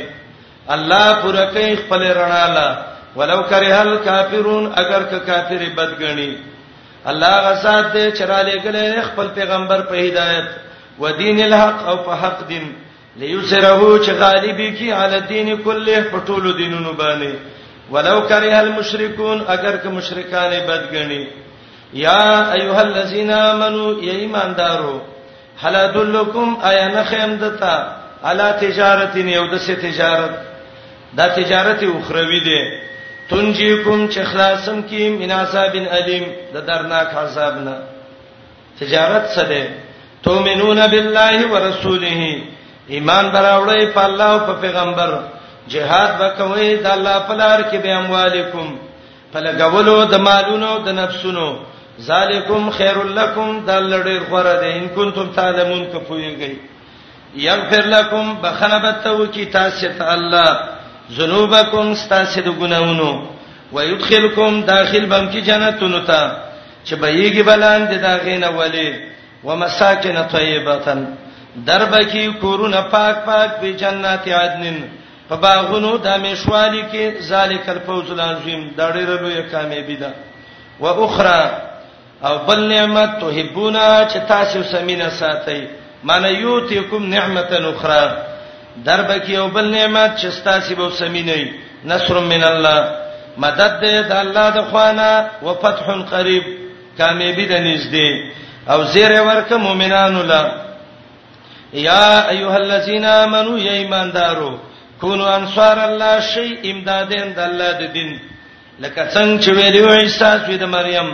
[0.77, 2.69] الله پر کوي خپل رڼا لا
[3.15, 6.35] ولو کرهل کافرون اگر که کافر بدګنی
[7.13, 10.49] الله غسات دې چراله کله خپل پیغمبر په هدایت
[11.01, 12.65] ودین الحق او په حق دین
[13.21, 17.33] ليسره چې غالبي کی علی دین کله په ټولو دینونو باندې
[17.93, 21.23] ولو کرہ المشرکون اگر که مشرکان بدګنی
[22.03, 22.27] یا
[22.59, 24.93] ایها الذین آمنو ای ایماندارو
[25.63, 27.75] هل ادلکم ایا نخیم دتا
[28.29, 30.31] علی تجارتین یو د څه تجارت
[31.17, 32.61] دا تجارت اخروی دی
[33.29, 37.77] تنجیکم چې خلاصم کی مناسبن الیم د درناک عذابنا
[38.81, 39.63] تجارت څه دی
[40.23, 42.21] تؤمنون بالله ورسوله
[42.93, 45.09] ایمان براوړی په الله او په پیغمبر
[45.71, 48.67] جهاد وکوي د الله په لار کې به اموالکم
[49.33, 51.47] فلګولو د مالونو د نفسونو
[52.07, 56.55] ذالکم خیرلکم د لړې غره ده ان کنتم تعلمون کفویږي
[57.35, 60.49] یغفر لكم بخنبتو کی تاسو ته الله
[61.11, 63.25] ذنوبکم تاسو د ګناونو
[63.71, 66.21] ويدخلكم داخل بم کی جنتونو ته
[66.85, 69.10] چې بهيږي بلان د داغینه ولی
[69.43, 70.77] ومساکن طیبه
[71.65, 74.77] دربکی کورونه پاک پاک په جنات عدن
[75.29, 80.11] په باغونو د مشوالی کې ذالک الفوز العظیم دا ډېر لوی کامیابی ده
[80.79, 81.43] و اخرى
[82.27, 85.61] او بل نعمت تحبونا چې تاسو سمینه ساتي
[86.03, 88.05] معنی یوتیکم نعمت اخرى
[88.85, 91.35] دربکی او بل نعمت چې تاسو به سمینه
[91.93, 92.95] نصر من الله
[93.37, 95.85] مدد دې د الله د خوانه او فتح
[96.15, 96.43] قریب
[96.97, 100.51] کامیابی ده نږدې او زیر ورک مؤمنانو لا
[101.73, 104.59] یا ایها الذین آمنو یا ایماندارو
[105.01, 108.19] کونو انصار الله شی امدادین د الله د دین
[108.79, 111.09] لکه څنګه چې ویلو عیسی سوی د مریم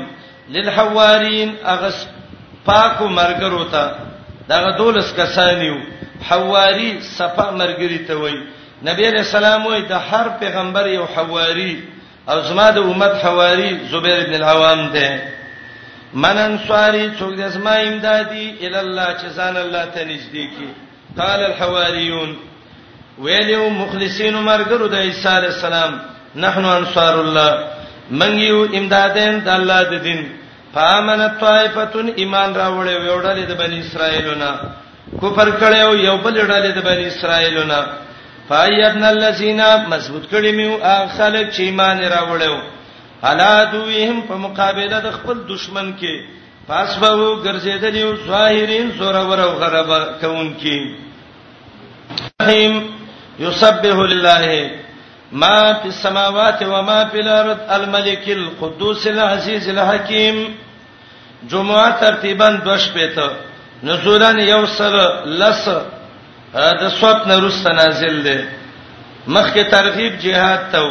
[0.49, 2.05] للحوارین اغس
[2.65, 3.91] پاکو مرګرو ته
[4.49, 5.75] دغه دولس کسانیو
[6.29, 8.35] حواری صفه مرګری ته وای
[8.89, 11.73] نبی علیہ السلام وای د هر پیغمبر یو حواری
[12.29, 15.36] او زما د امت حواری زبیر ابن العوام ده
[16.23, 20.67] من انصاری څوک د اسما امدادي ال الله چې ځان الله ته نږدې کی
[21.19, 22.31] قال الحواریون
[23.25, 25.93] ویلو مخلصین مرګرو د عیسی علی السلام
[26.45, 27.51] نحن انصار الله
[28.19, 30.21] من یو امدادین د الله د دین
[30.73, 34.49] فامنت طائفتون ایمان راوړې ویوړلې د بنی اسرائیلونه
[35.21, 37.77] کفر کړو یو بل ډلې د بنی اسرائیلونه
[38.49, 39.61] فایدنا الذین
[39.93, 42.59] مضبوط کړی میو اخلک چې ایمان راوړلو
[43.23, 46.15] الا دوهم په مقابله د خپل دشمن کې
[46.67, 49.87] پاس به ګرځیدل یو ظاهرین زور ور او غرب
[50.21, 52.73] کون کې رحیم
[53.39, 54.71] یسبح لله
[55.31, 60.43] ما فی السماوات و ما فی الارض الملک القدوس العزیز الحکیم
[61.49, 63.29] جمعه ترتیبا دوش پته
[63.83, 64.95] نزولن یوصل
[65.41, 65.67] لس
[66.55, 68.39] د صوت نرست نازل ده
[69.27, 70.83] مخکې ترغیب جهاد ته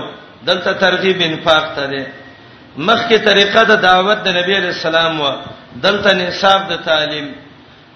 [0.44, 2.06] دلته ترغیب انفاق ته ده
[2.78, 5.28] مخکې طریقه د دعوت د نبی علی السلام و
[5.84, 7.28] دلته نصاب د تعلیم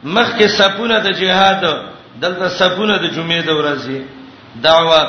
[0.04, 1.64] مخکې سپونه د جهاد
[2.20, 4.00] دلته سپونه د جمعې د ورځې
[4.66, 5.00] دعوه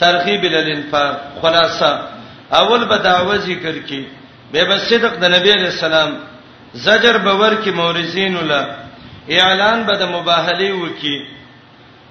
[0.00, 1.90] ترغیب للانفاق خلاصه
[2.52, 4.06] اول به دعوه ذکر کی
[4.52, 6.10] به به صدق د نبی علی السلام
[6.74, 8.62] زجر به ور کی مورزین ولا
[9.28, 11.18] اعلان به د مباهله وکي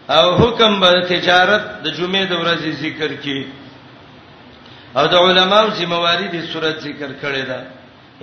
[0.10, 3.40] او حکم به تجارت د جمعې د ورځې ذکر کی
[4.98, 7.60] او د علماو ذمہواری د صورت ذکر کړی دا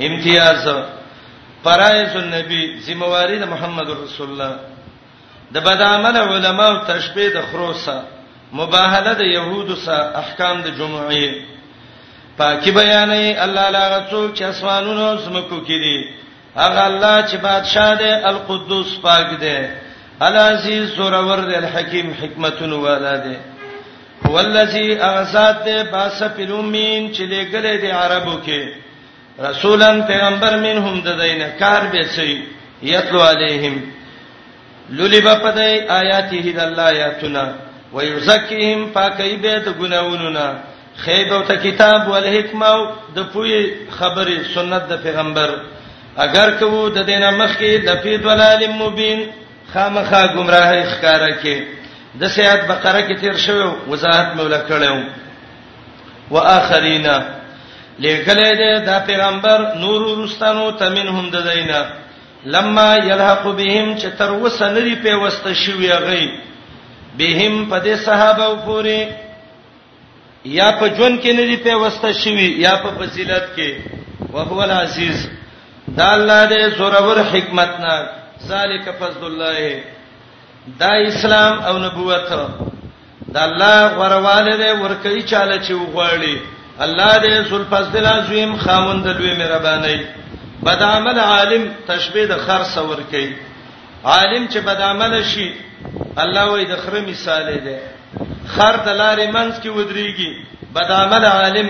[0.07, 0.65] امتیاز
[1.65, 4.53] فرایض النبی ذمہواری د محمد رسول الله
[5.55, 7.97] د بدعمل علماو تشبیه د خروسه
[8.61, 11.29] مباهله د يهودو سره احکام د جمعې
[12.39, 15.97] پاکي بیانې الله لا غڅو چې اسمانونو سمکو کړي
[16.63, 19.59] هغه الله چې بادشاہ دی القدوس پاک دی
[20.27, 23.37] العزیز زورور دی الحکیم حکمتونو والا دی
[24.25, 28.69] هو الذی اغسات ده باس فلومین چې لګلې دي عربو کې
[29.49, 32.43] رسولان پیغمبر منهم د دینه کار به سي
[32.83, 33.83] یتلو علیهم
[34.91, 37.53] لولب پدای آیاته د الله آیاتنا
[37.93, 40.49] ويزکیهم پاکی به د ګناونونو
[40.97, 45.51] خیب او ته کتاب ول حکمت د پوی خبره سنت د پیغمبر
[46.17, 49.27] اگر کو د دینه مخ کې د فی ضلال مبین
[49.73, 51.76] خامخا گمراهی ښکارا کې
[52.21, 55.05] د سیات بقره کې تیر شوی وضاحت مولا کړو
[56.35, 57.15] واخرینا
[57.99, 61.81] لیکلې ده د پیغمبر نور رستانو تمنهم د دینا
[62.55, 66.25] لما یلحق بهم چې تر وسنری په وسته شوی غي
[67.19, 69.09] بهم په دې صحابه پورې
[70.61, 75.29] یا په جون کې ندی په وسته شوی یا په فضیلت کې وهو العزیز
[76.01, 77.95] دا الله دې زورور حکمتنا
[78.49, 79.85] ذالک فضل الله
[80.81, 82.29] دا اسلام او نبوت
[83.35, 86.37] دا الله غرواله دې ورکه چاله چې وغواړي
[86.85, 90.05] الله دې سلفضل عظیم خاموند لوی مهرباني
[90.63, 93.33] بدعمل عالم تشبيه د خر سور کوي
[94.05, 95.55] عالم چې بدعمل شي
[96.19, 97.77] الله وې د خره مثال دی
[98.57, 100.31] خر د لارې منځ کې ودرېږي
[100.75, 101.69] بدعمل عالم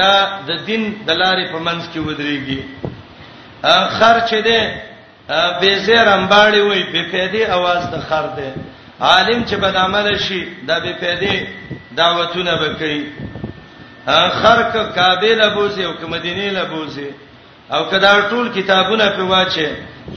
[0.00, 0.12] دا
[0.48, 2.58] د دین د لارې په منځ کې ودرېږي
[3.98, 4.60] خر چې دی
[5.60, 8.50] به زیر امباړي وای په پیدې आवाज د خر دی
[9.00, 11.36] عالم چې بد عمل شي دا به پیدې
[11.96, 13.00] دعوتونه وکړي
[14.42, 17.06] خر ک کابل ابوزي او ک مدینه لبوزي
[17.72, 19.68] او کدا ټول کتابونه په واچي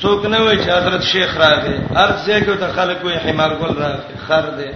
[0.01, 4.17] څوک نه وای چې حضرت شیخ راغی ارزه کو ته خلک وای حمار ګل راغی
[4.27, 4.71] خر دی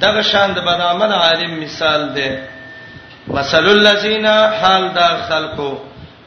[0.00, 2.30] دغه شان د بد عمل عالم مثال دی
[3.28, 5.72] مثل الذين حال دا خلقو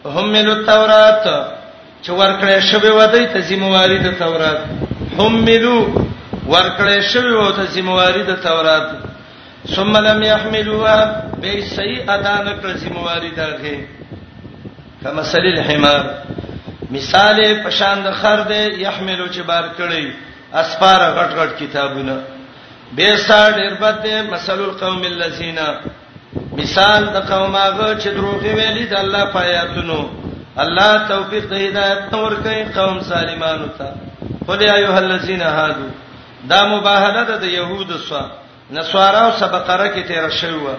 [0.05, 1.57] هم ملو التورات
[2.04, 4.62] چې ورکړې شوی ودی ته ذمہواری د تورات
[5.18, 5.78] حملو
[6.48, 8.88] ورکړې شوی و ته ذمہواری د تورات
[9.76, 10.95] ثم لم يحملوا
[11.41, 13.76] به سیئه دانه پر ذمہواری دغه
[15.04, 16.06] کما سلیل حمار
[16.91, 20.06] مثال پشان د خر دې يحملو چې بار کړی
[20.54, 22.20] اسپار غټ غټ کتابونه
[22.95, 25.60] به ساډ اربت مسل القوم الذين
[26.62, 30.02] مثال د قوم هغه چې دروغ ویلي د الله پیاتونو
[30.62, 33.93] الله توفیق د هدایت تور کوي قوم سالمانو ته
[34.47, 35.86] قل یا ایه الذین هادو
[36.51, 38.32] دا مباهله ده د يهودو سره
[38.78, 40.74] نسوارا او سبقره کې تیر شوی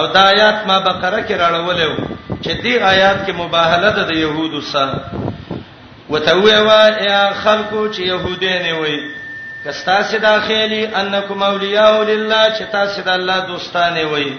[0.00, 2.02] او دا آیات ما بقره کې راړولې
[2.44, 5.10] چې دې آیات کې مباهله ده د يهودو سره
[6.10, 8.98] وتووا یا خلقو چې يهودین وي
[9.64, 14.30] کستا سي داخلي انکم اولیاء لله چې تاسو د الله دوستانه وي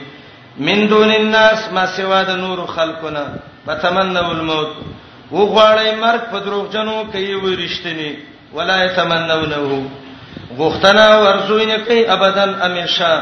[0.69, 3.25] من دون الناس ما سوا د نور خلقونه
[3.67, 4.71] بتمنوا الموت
[5.31, 8.11] وغواړی مرګ په دروغجنو کوي ورشتنی
[8.53, 9.89] ولا يتمنونه
[10.59, 13.13] غختنا ورزوینه کوي ابدا امیشه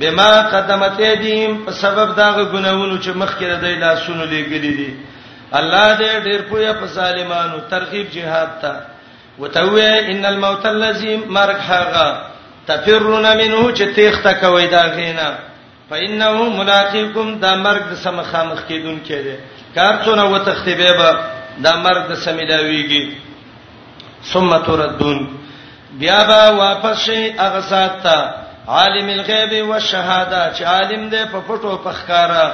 [0.00, 4.94] بما قدمت ایدیم په سبب دا غنونو چې مخکې د لاسونو لګلې دي
[5.52, 8.72] الله دې ډېر پوهه په ظالمانو ترغیب جهاد ته
[9.38, 12.22] وتوې ان الموت الذي مرګ هغه
[12.66, 15.28] تفرون منه چې تیخته کوي دا غینه
[15.90, 21.10] فإنه ملاقيكم دا مرګ د سمخامخ کېدون کېده کار څونه وتختبه به
[21.62, 23.16] دا مرګ سمیلاویږي
[24.32, 25.26] ثم تردون
[26.00, 28.18] بیا به واپس شي هغه ساته
[28.68, 32.46] عالم الغیب والشهاده چې عالم دی په پټو پخکارا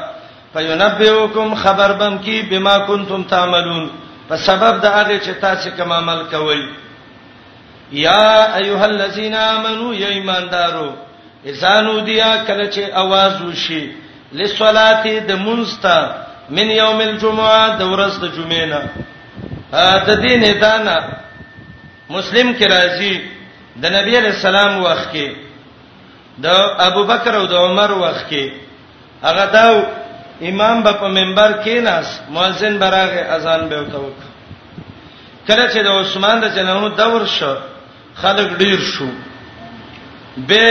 [0.55, 3.91] فینبئکم خبر بم کی بما کنتم تعملون
[4.29, 6.57] په سبب د هغه چې تاسو کوم عمل کوئ
[7.93, 10.93] یا ایها الذین آمنو یا ایماندارو
[11.47, 13.83] اذانو دیا کله چې आवाज وشي
[14.39, 15.99] لسوالاتی د مونستا
[16.51, 18.80] من یوم الجمعه د ورځ د جمعې نه
[20.07, 20.97] د دین ادانا
[22.11, 23.14] مسلم کې راځي
[23.82, 25.36] د نبی علی السلام وخت کې
[26.45, 26.47] د
[26.88, 28.51] ابو بکر او د عمر وخت کې
[29.22, 29.66] هغه دا
[30.49, 34.12] امام به په منبر کې ناس مؤذن براغه اذان به وکړ
[35.49, 37.55] کله چې د عثمان د جنونو دور شو
[38.22, 39.09] خلک ډیر شو
[40.36, 40.64] به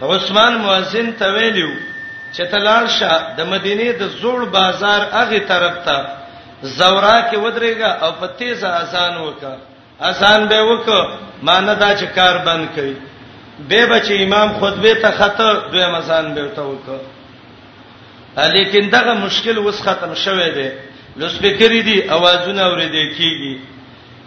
[0.00, 1.70] عثمان مؤذن ته ویلو
[2.36, 5.96] چې تلال شه د مدینه د زوړ بازار اغه طرف ته
[6.76, 9.54] زورا کې ودرېګا او په تیزه آسان وکا
[10.10, 10.86] آسان به وک
[11.46, 12.94] ماندا چې کار بند کړي
[13.68, 16.86] به بچ امام خطبه ته خطر دوی مزان به ته وک
[18.56, 20.68] لیکن دغه مشکل اوس ختم شوه دی
[21.18, 23.54] لوسپیکری دی اوازونه اوریدل کیږي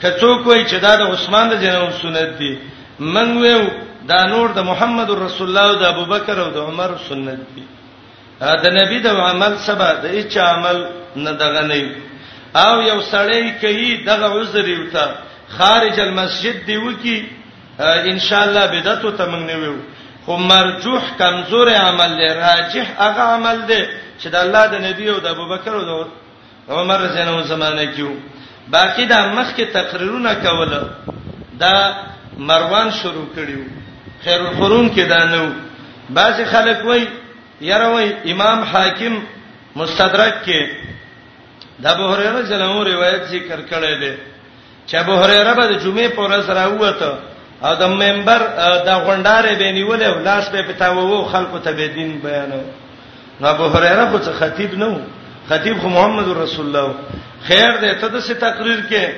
[0.02, 2.54] کڅو کوی چې دا د عثمان د جنو سنت دی
[3.14, 3.70] منګ وې
[4.12, 7.64] دا نور د محمد رسول الله او د ابوبکر او د عمر سنت دی
[8.42, 10.78] د نبی د عمل سبا د هیڅ عمل
[11.26, 11.78] نه دغه نه
[12.66, 15.06] او یو سړی کوي دغه عذر یو ته
[15.58, 17.18] خارج المسجد دی وکی
[18.14, 19.78] ان شاء الله بدعت ته موږ نه ویو
[20.26, 23.82] خو مرجوح کمزور عمل دی راجح هغه عمل دی
[24.22, 25.94] چې د الله د نبی او د ابوبکر او د
[26.80, 28.08] عمر رضی الله عنه زمانه کې
[28.76, 30.82] باقی د مخ کې تقریرونه کوله
[31.62, 31.76] دا
[32.48, 33.62] مروان شروع کړیو
[34.24, 35.48] خیر القرون کې دا نو
[36.10, 37.08] بعضی خلک وایي
[37.62, 39.14] يروي امام حاکم
[39.76, 40.60] مستدرک کې
[41.84, 44.12] د ابو هريره جلمو روایت ذکر کړی دی
[44.88, 47.20] چې ابو هريره به د جمعې پر ورځ راووته
[47.68, 48.42] او د ممبر
[48.86, 52.62] د غونډارې به نیولې او لاس به پتاوو خلکو ته به دین بیانو
[53.42, 55.00] نو ابو هريره خو څه خطیب نه و
[55.50, 56.96] خطیب خو محمد رسول الله
[57.48, 59.10] خیر دې ته د څه تقریر کې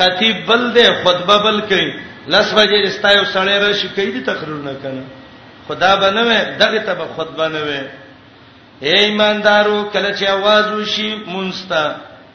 [0.00, 1.88] خطیب بل دې خطبه بل کوي
[2.28, 5.04] لس بجې استایو سړی راشي کوي دې تقریر نه کنه
[5.68, 7.80] خدا بنوي دغه ته به خطبه نه وي
[8.86, 11.84] اے ایماندارو کله چې आवाज وشي مونستا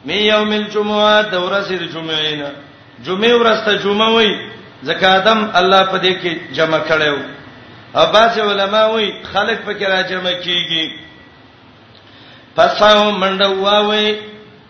[0.05, 2.51] می یوم الجمعه د ورځې جمعې نه
[3.05, 4.31] جمعې ورځ ته جمعه وای
[4.83, 7.17] ځکه ادم الله په دې کې جمع کړو
[7.95, 10.89] اباس علماء وای خلق په کې را جمع کیږي
[12.55, 14.15] پساو منډو واوي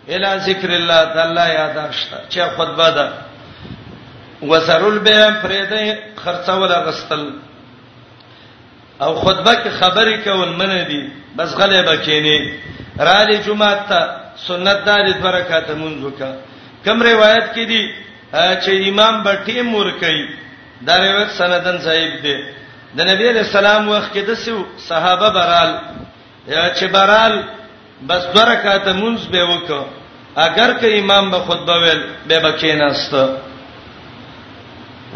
[0.08, 3.08] اله ذکر الله تعالی یاداشت چې خطبه ده
[4.42, 7.30] وسرل به فريده خرڅول غستل
[9.00, 11.02] او خطبه کې خبرې کول منه دي
[11.36, 12.38] بس غلې بکینی
[12.98, 14.00] را لې جمعه ته
[14.46, 16.32] سنت دار برکات منځ وکا
[16.84, 17.82] کوم روایت کې دي
[18.62, 20.24] چې امام بټی مور کوي
[20.86, 22.36] دا روایت سندن صاحب دی
[22.96, 25.72] د نبی علیہ السلام وخت کې د صحابه برال
[26.76, 27.34] چې برال
[28.08, 29.82] بس برکات منځ به وکړه
[30.46, 33.22] اگر که امام به خطبه ویل به بکیناسته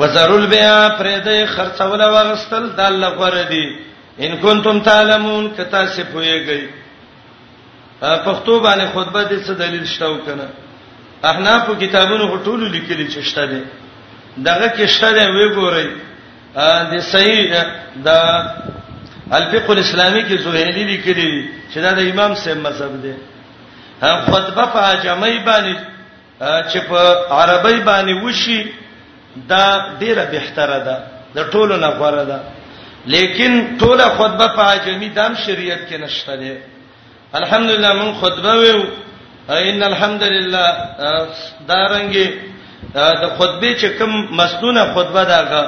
[0.01, 3.67] وزرل بیا پردې خرڅول او غستل د الله غره دي
[4.25, 6.69] ان کنتم تعلمون کتا سی پويږي
[8.01, 10.49] پښتو باندې خطبه دې څه دلیل شتاو کنه
[11.33, 13.63] احناف کتابونو ټولو لیکلي چې شته دي
[14.49, 15.89] دغه کې شته دی وی ګورئ
[16.93, 17.65] د صحیح
[18.05, 18.09] د
[19.33, 21.33] الفقه الاسلامي کې زوهلي لیکلي
[21.75, 23.15] چې دا د امام صاحب مذهب دی
[24.03, 28.63] خطبه په اجمعي باندې چې په عربی باندې وشي
[29.51, 29.67] دا
[30.01, 30.97] ډیره بهتره ده
[31.37, 32.39] د ټولو نه غوړه ده
[33.07, 36.57] لیکن ټوله خطبه په عجمی دام شریعت کې نشته ده
[37.41, 38.83] الحمدلله مون خطبه ویو
[39.49, 40.65] ان الحمدلله
[41.71, 42.29] دا رنګي
[42.95, 45.63] د خطبه چې کوم مسنونه خطبه داغه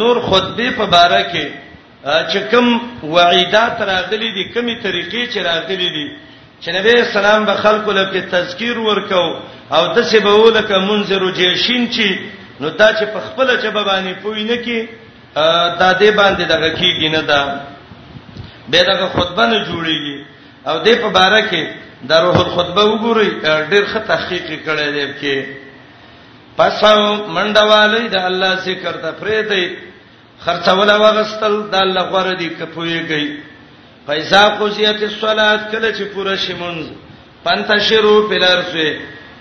[0.00, 1.46] نور خطبه په باره کې
[2.32, 2.66] چې کوم
[3.14, 6.08] وعیدات راغلي دي کومي طریقې چې راغلي دي
[6.62, 9.28] چې نبی اسلام به خلکو لپاره تذکیر ورکاو
[9.76, 12.08] او د څه به ولکه منذر جیشین چې
[12.60, 14.78] نو دا چې په خپل چبه باندې پوی نه کی
[15.78, 17.60] دا دې باندې دغه کیږي نه دا
[18.74, 20.24] به دغه خطبه نه جوړیږي
[20.68, 21.68] او دې په باره کې
[22.10, 23.28] د روح الخطبه وګورئ
[23.70, 25.46] ډېر ښه تحقیق کړی دی کې
[26.56, 29.76] پساو منډوالې د الله ذکر ته پرې دی
[30.44, 33.36] خرڅول واغستل د الله غوړه دی کپويږي
[34.06, 36.86] پیسې خوشیت الصلات کله چې پوره شمنځ
[37.44, 38.88] پنتشرو فلارسه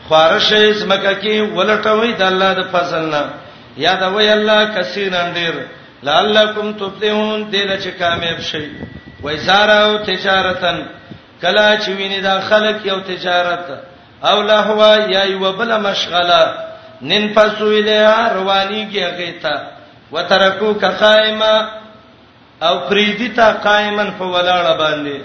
[0.10, 0.48] خارش
[0.80, 3.24] زمکه کې ولټوي د الله د فضل نه
[3.84, 5.54] یاد وای الله کثیرن ډیر
[6.10, 8.66] لعلکم تفلحون دې چې کامیاب شي
[9.24, 10.84] وایزارو تجارتن
[11.42, 13.68] کلا چې ویني دا خلک یو تجارت
[14.32, 16.54] او لهوا یا یو بل مشغله
[17.12, 19.72] نن پسو اله رواني کې هغه تا
[20.12, 21.56] وترکو کقائما
[22.68, 25.20] او پریدی تا قائمن په ولاړه باندې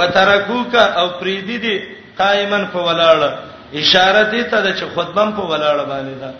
[0.00, 1.76] وترکو کا او پریدی دی
[2.22, 3.30] قائمن په ولاړه
[3.74, 6.30] اشاره دې ته چې خطبه په ولاړ باندې ده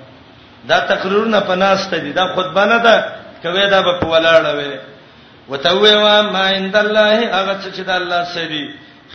[0.69, 3.05] دا تقریر نه پناسته دي دا خطبه نه ده
[3.43, 4.79] کوي دا په ولاړ وي
[5.49, 8.65] وتوي وا ما عند الله هغه چې د الله سړي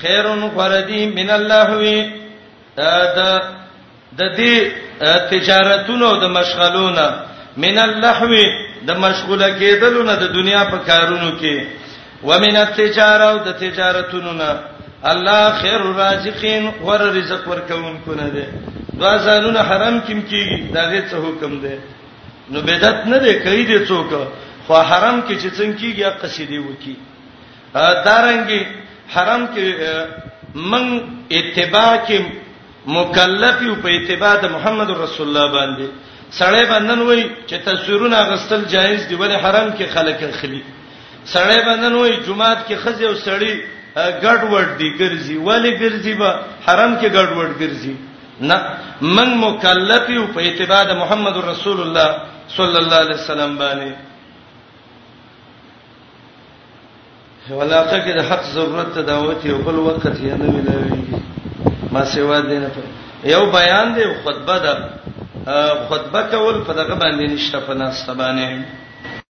[0.01, 1.99] خیرون فردی من الله وی
[2.77, 3.39] دا
[4.19, 4.55] د دې
[5.31, 7.07] تجارتونو د مشغلونو
[7.57, 8.33] من اللهو
[8.87, 11.57] د مشغوله کېدلونه د دنیا په کارونو کې
[12.23, 14.59] ومن التجاره او د تجارتونو نه
[15.11, 18.43] الله خیر الرازقین ور رزق ورکونکو نه دی
[18.99, 21.75] دوا ځانونه حرام کیم کیږي دا غي څه حکم دی
[22.51, 24.09] نو بدعت نه دی کوي دی څوک
[24.67, 26.95] خو حرام کې چې څنګه کیږي قصیدې وکی
[28.07, 28.61] دارنګي
[29.15, 29.65] حرام کې
[30.71, 30.83] من
[31.37, 32.17] اتباع کې
[32.97, 35.85] مکلف یو په اتباع د محمد رسول الله باندې
[36.39, 40.61] سړی بندن وای چې تصویرونه غستل جایز دی ولې حرام کې خلک خلی
[41.35, 43.53] سړی بندن وای جمعات کې خزه او سړی
[44.23, 46.29] ګډوډ دي ګرځي ولی ګرځي به
[46.65, 47.95] حرم کې ګډوډ ګرځي
[48.49, 48.57] نه
[49.15, 52.09] من مکلف یو په اتباع د محمد رسول الله
[52.57, 53.91] صلی الله علیه وسلم باندې
[57.59, 61.01] ولاته کې د حق ضرورت ته دعوت یو بل وخت یې نه ملويږي
[61.93, 62.69] ما سیوا دینه
[63.35, 64.73] یو بیان دی خطبه ده
[65.89, 68.65] خطبه کول په دغه باندې نشته په ناس باندې